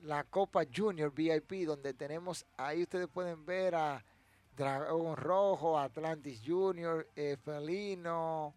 [0.00, 4.04] la Copa Junior VIP, donde tenemos, ahí ustedes pueden ver a
[4.56, 8.54] Dragón Rojo, Atlantis Junior, eh, Felino,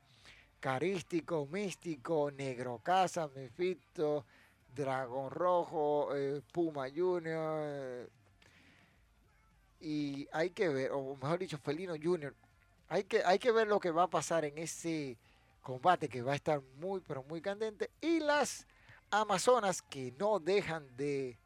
[0.60, 4.26] Carístico, Místico, Negro Casa, Mefito,
[4.76, 7.60] Dragón Rojo, eh, Puma Junior.
[7.62, 8.08] Eh,
[9.82, 12.34] y hay que ver, o mejor dicho, Felino Junior.
[12.90, 15.18] Hay que, hay que ver lo que va a pasar en ese
[15.62, 17.90] combate que va a estar muy, pero muy candente.
[18.02, 18.68] Y las
[19.12, 21.38] Amazonas que no dejan de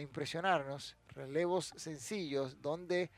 [0.00, 0.96] impresionarnos.
[1.08, 3.10] Relevos sencillos donde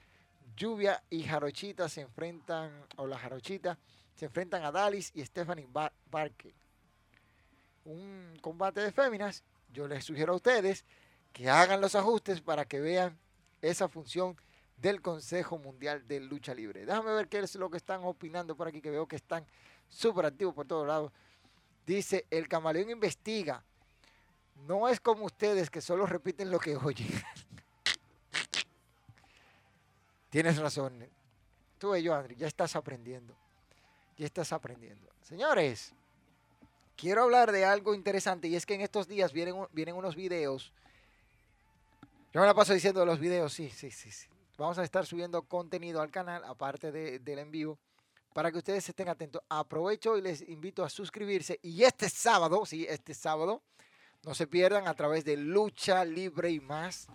[0.57, 3.79] Lluvia y Jarochita se enfrentan, o la Jarochita,
[4.15, 5.69] se enfrentan a Dalis y Stephanie
[6.11, 6.55] Barke.
[7.85, 9.43] Un combate de féminas.
[9.73, 10.85] Yo les sugiero a ustedes
[11.33, 13.19] que hagan los ajustes para que vean
[13.61, 14.37] esa función
[14.77, 16.87] del Consejo Mundial de Lucha Libre.
[16.87, 19.45] Déjame ver qué es lo que están opinando por aquí, que veo que están
[19.89, 21.13] súper activos por todos lados.
[21.87, 23.63] Dice, el camaleón investiga.
[24.67, 27.09] No es como ustedes que solo repiten lo que oyen.
[30.35, 31.09] Tienes razón.
[31.79, 33.37] Tú y yo, Andri, ya estás aprendiendo.
[34.17, 35.09] Ya estás aprendiendo.
[35.23, 35.93] Señores,
[36.97, 40.73] quiero hablar de algo interesante y es que en estos días vienen, vienen unos videos.
[42.33, 44.27] Yo me la paso diciendo los videos, sí, sí, sí, sí.
[44.59, 47.79] Vamos a estar subiendo contenido al canal, aparte del en vivo,
[48.33, 49.41] para que ustedes estén atentos.
[49.49, 51.61] Aprovecho y les invito a suscribirse.
[51.63, 53.63] Y este sábado, sí, este sábado,
[54.25, 57.07] no se pierdan a través de Lucha Libre y más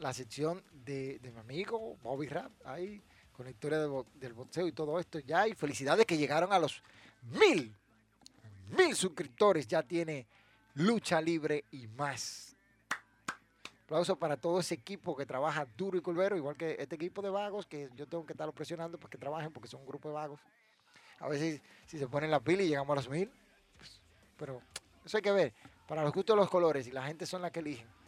[0.00, 4.98] la sección de, mi amigo Bobby Rap, ahí con la historia del boxeo y todo
[4.98, 5.46] esto ya.
[5.46, 6.82] Y felicidades que llegaron a los
[7.22, 7.74] mil,
[8.76, 9.66] mil suscriptores.
[9.66, 10.26] Ya tiene
[10.74, 12.56] lucha libre y más.
[13.84, 17.30] Aplauso para todo ese equipo que trabaja duro y culvero, igual que este equipo de
[17.30, 20.14] vagos que yo tengo que estarlo presionando para que trabajen porque son un grupo de
[20.14, 20.40] vagos.
[21.18, 23.30] A veces si se ponen la pila y llegamos a los mil,
[23.76, 24.00] pues,
[24.38, 24.62] pero
[25.04, 25.52] eso hay que ver.
[25.86, 27.99] Para los gustos de los colores y la gente son las que eligen.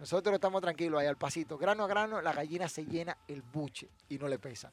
[0.00, 1.58] Nosotros estamos tranquilos ahí al pasito.
[1.58, 4.72] Grano a grano, la gallina se llena el buche y no le pesa.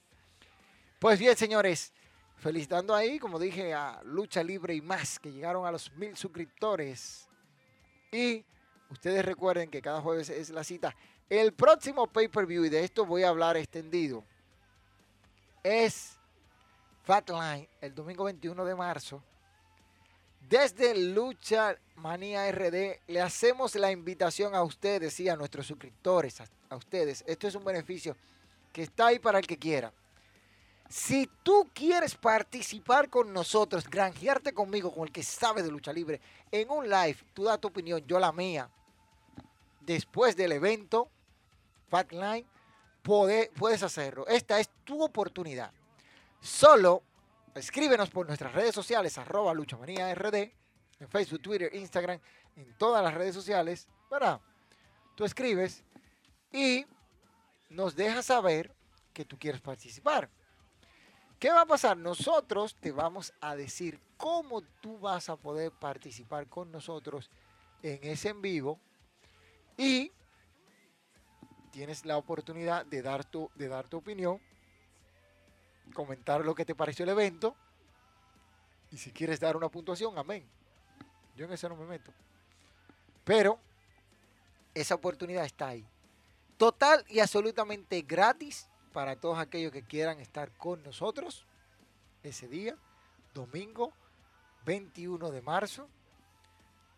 [0.99, 1.91] Pues bien, señores,
[2.37, 7.27] felicitando ahí, como dije, a Lucha Libre y más, que llegaron a los mil suscriptores.
[8.09, 8.45] Y
[8.89, 10.95] ustedes recuerden que cada jueves es la cita.
[11.29, 14.23] El próximo pay-per-view, y de esto voy a hablar extendido,
[15.61, 16.17] es
[17.03, 19.21] Fatline, el domingo 21 de marzo,
[20.49, 26.75] Desde Lucha Manía RD le hacemos la invitación a ustedes y a nuestros suscriptores, a,
[26.75, 27.23] ustedes.
[27.27, 28.15] Esto es un beneficio
[28.71, 29.91] que está ahí para el que quiera.
[30.87, 36.21] Si tú quieres participar con nosotros, granjearte conmigo, con el que sabe de lucha libre,
[36.49, 38.69] en un live, tú das tu opinión, yo la mía.
[39.81, 41.09] Después del evento,
[41.89, 42.45] Fatline,
[43.01, 44.25] puedes hacerlo.
[44.27, 45.71] Esta es tu oportunidad.
[46.39, 47.03] Solo
[47.57, 50.35] escríbenos por nuestras redes sociales, arroba luchamanía rd,
[50.99, 52.19] en Facebook, Twitter, Instagram,
[52.55, 54.39] en todas las redes sociales, ¿verdad?
[55.15, 55.83] Tú escribes
[56.51, 56.85] y
[57.69, 58.73] nos dejas saber
[59.13, 60.29] que tú quieres participar.
[61.39, 61.97] ¿Qué va a pasar?
[61.97, 67.29] Nosotros te vamos a decir cómo tú vas a poder participar con nosotros
[67.83, 68.79] en ese en vivo
[69.77, 70.11] y
[71.71, 74.41] tienes la oportunidad de dar tu, de dar tu opinión,
[75.93, 77.55] comentar lo que te pareció el evento
[78.91, 80.45] y si quieres dar una puntuación, amén.
[81.35, 82.11] Yo en eso no me meto.
[83.23, 83.59] Pero
[84.73, 85.85] esa oportunidad está ahí.
[86.57, 91.45] Total y absolutamente gratis para todos aquellos que quieran estar con nosotros
[92.23, 92.75] ese día,
[93.33, 93.93] domingo
[94.65, 95.87] 21 de marzo,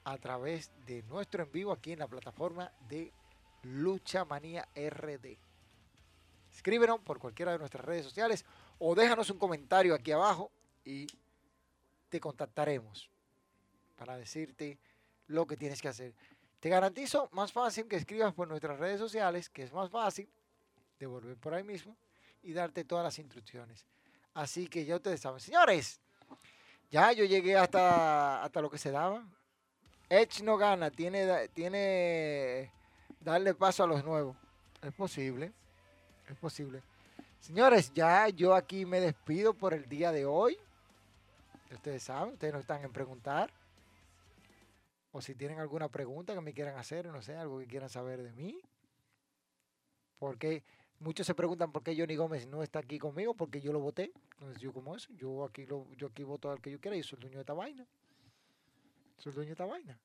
[0.05, 3.11] a través de nuestro en vivo aquí en la plataforma de
[3.63, 5.37] Lucha Manía RD.
[6.53, 8.45] Escríbenos por cualquiera de nuestras redes sociales
[8.79, 10.51] o déjanos un comentario aquí abajo
[10.83, 11.07] y
[12.09, 13.09] te contactaremos
[13.97, 14.79] para decirte
[15.27, 16.13] lo que tienes que hacer.
[16.59, 20.27] Te garantizo más fácil que escribas por nuestras redes sociales, que es más fácil
[20.97, 21.95] devolver por ahí mismo
[22.41, 23.85] y darte todas las instrucciones.
[24.33, 25.99] Así que ya ustedes saben, señores,
[26.89, 29.23] ya yo llegué hasta, hasta lo que se daba.
[30.09, 32.71] Edge no gana, tiene, tiene
[33.19, 34.35] darle paso a los nuevos.
[34.81, 35.51] Es posible,
[36.27, 36.81] es posible.
[37.39, 40.57] Señores, ya yo aquí me despido por el día de hoy.
[41.71, 43.51] Ustedes saben, ustedes no están en preguntar.
[45.11, 48.21] O si tienen alguna pregunta que me quieran hacer, no sé, algo que quieran saber
[48.21, 48.61] de mí.
[50.19, 50.63] Porque
[50.99, 54.11] Muchos se preguntan por qué Johnny Gómez no está aquí conmigo, porque yo lo voté.
[54.33, 57.03] Entonces yo como eso, yo aquí, lo, yo aquí voto al que yo quiera y
[57.03, 57.87] soy el dueño de esta vaina.
[59.17, 59.97] Soy el dueño de esta vaina.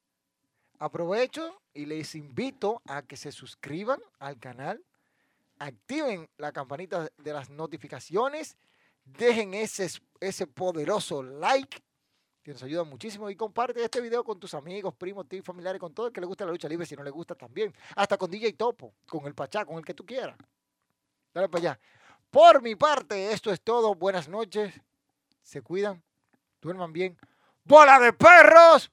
[0.78, 4.84] Aprovecho y les invito a que se suscriban al canal,
[5.58, 8.56] activen la campanita de las notificaciones,
[9.04, 9.88] dejen ese,
[10.20, 11.82] ese poderoso like
[12.42, 15.94] que nos ayuda muchísimo y comparte este video con tus amigos, primos, tíos, familiares, con
[15.94, 18.30] todo el que le gusta la lucha libre, si no le gusta también, hasta con
[18.30, 20.36] DJ Topo, con el Pachá, con el que tú quieras.
[21.32, 21.80] Dale para allá.
[22.30, 23.94] Por mi parte, esto es todo.
[23.94, 24.74] Buenas noches.
[25.42, 26.02] Se cuidan.
[26.60, 27.16] Duerman bien.
[27.64, 28.90] ¡Bola de perros!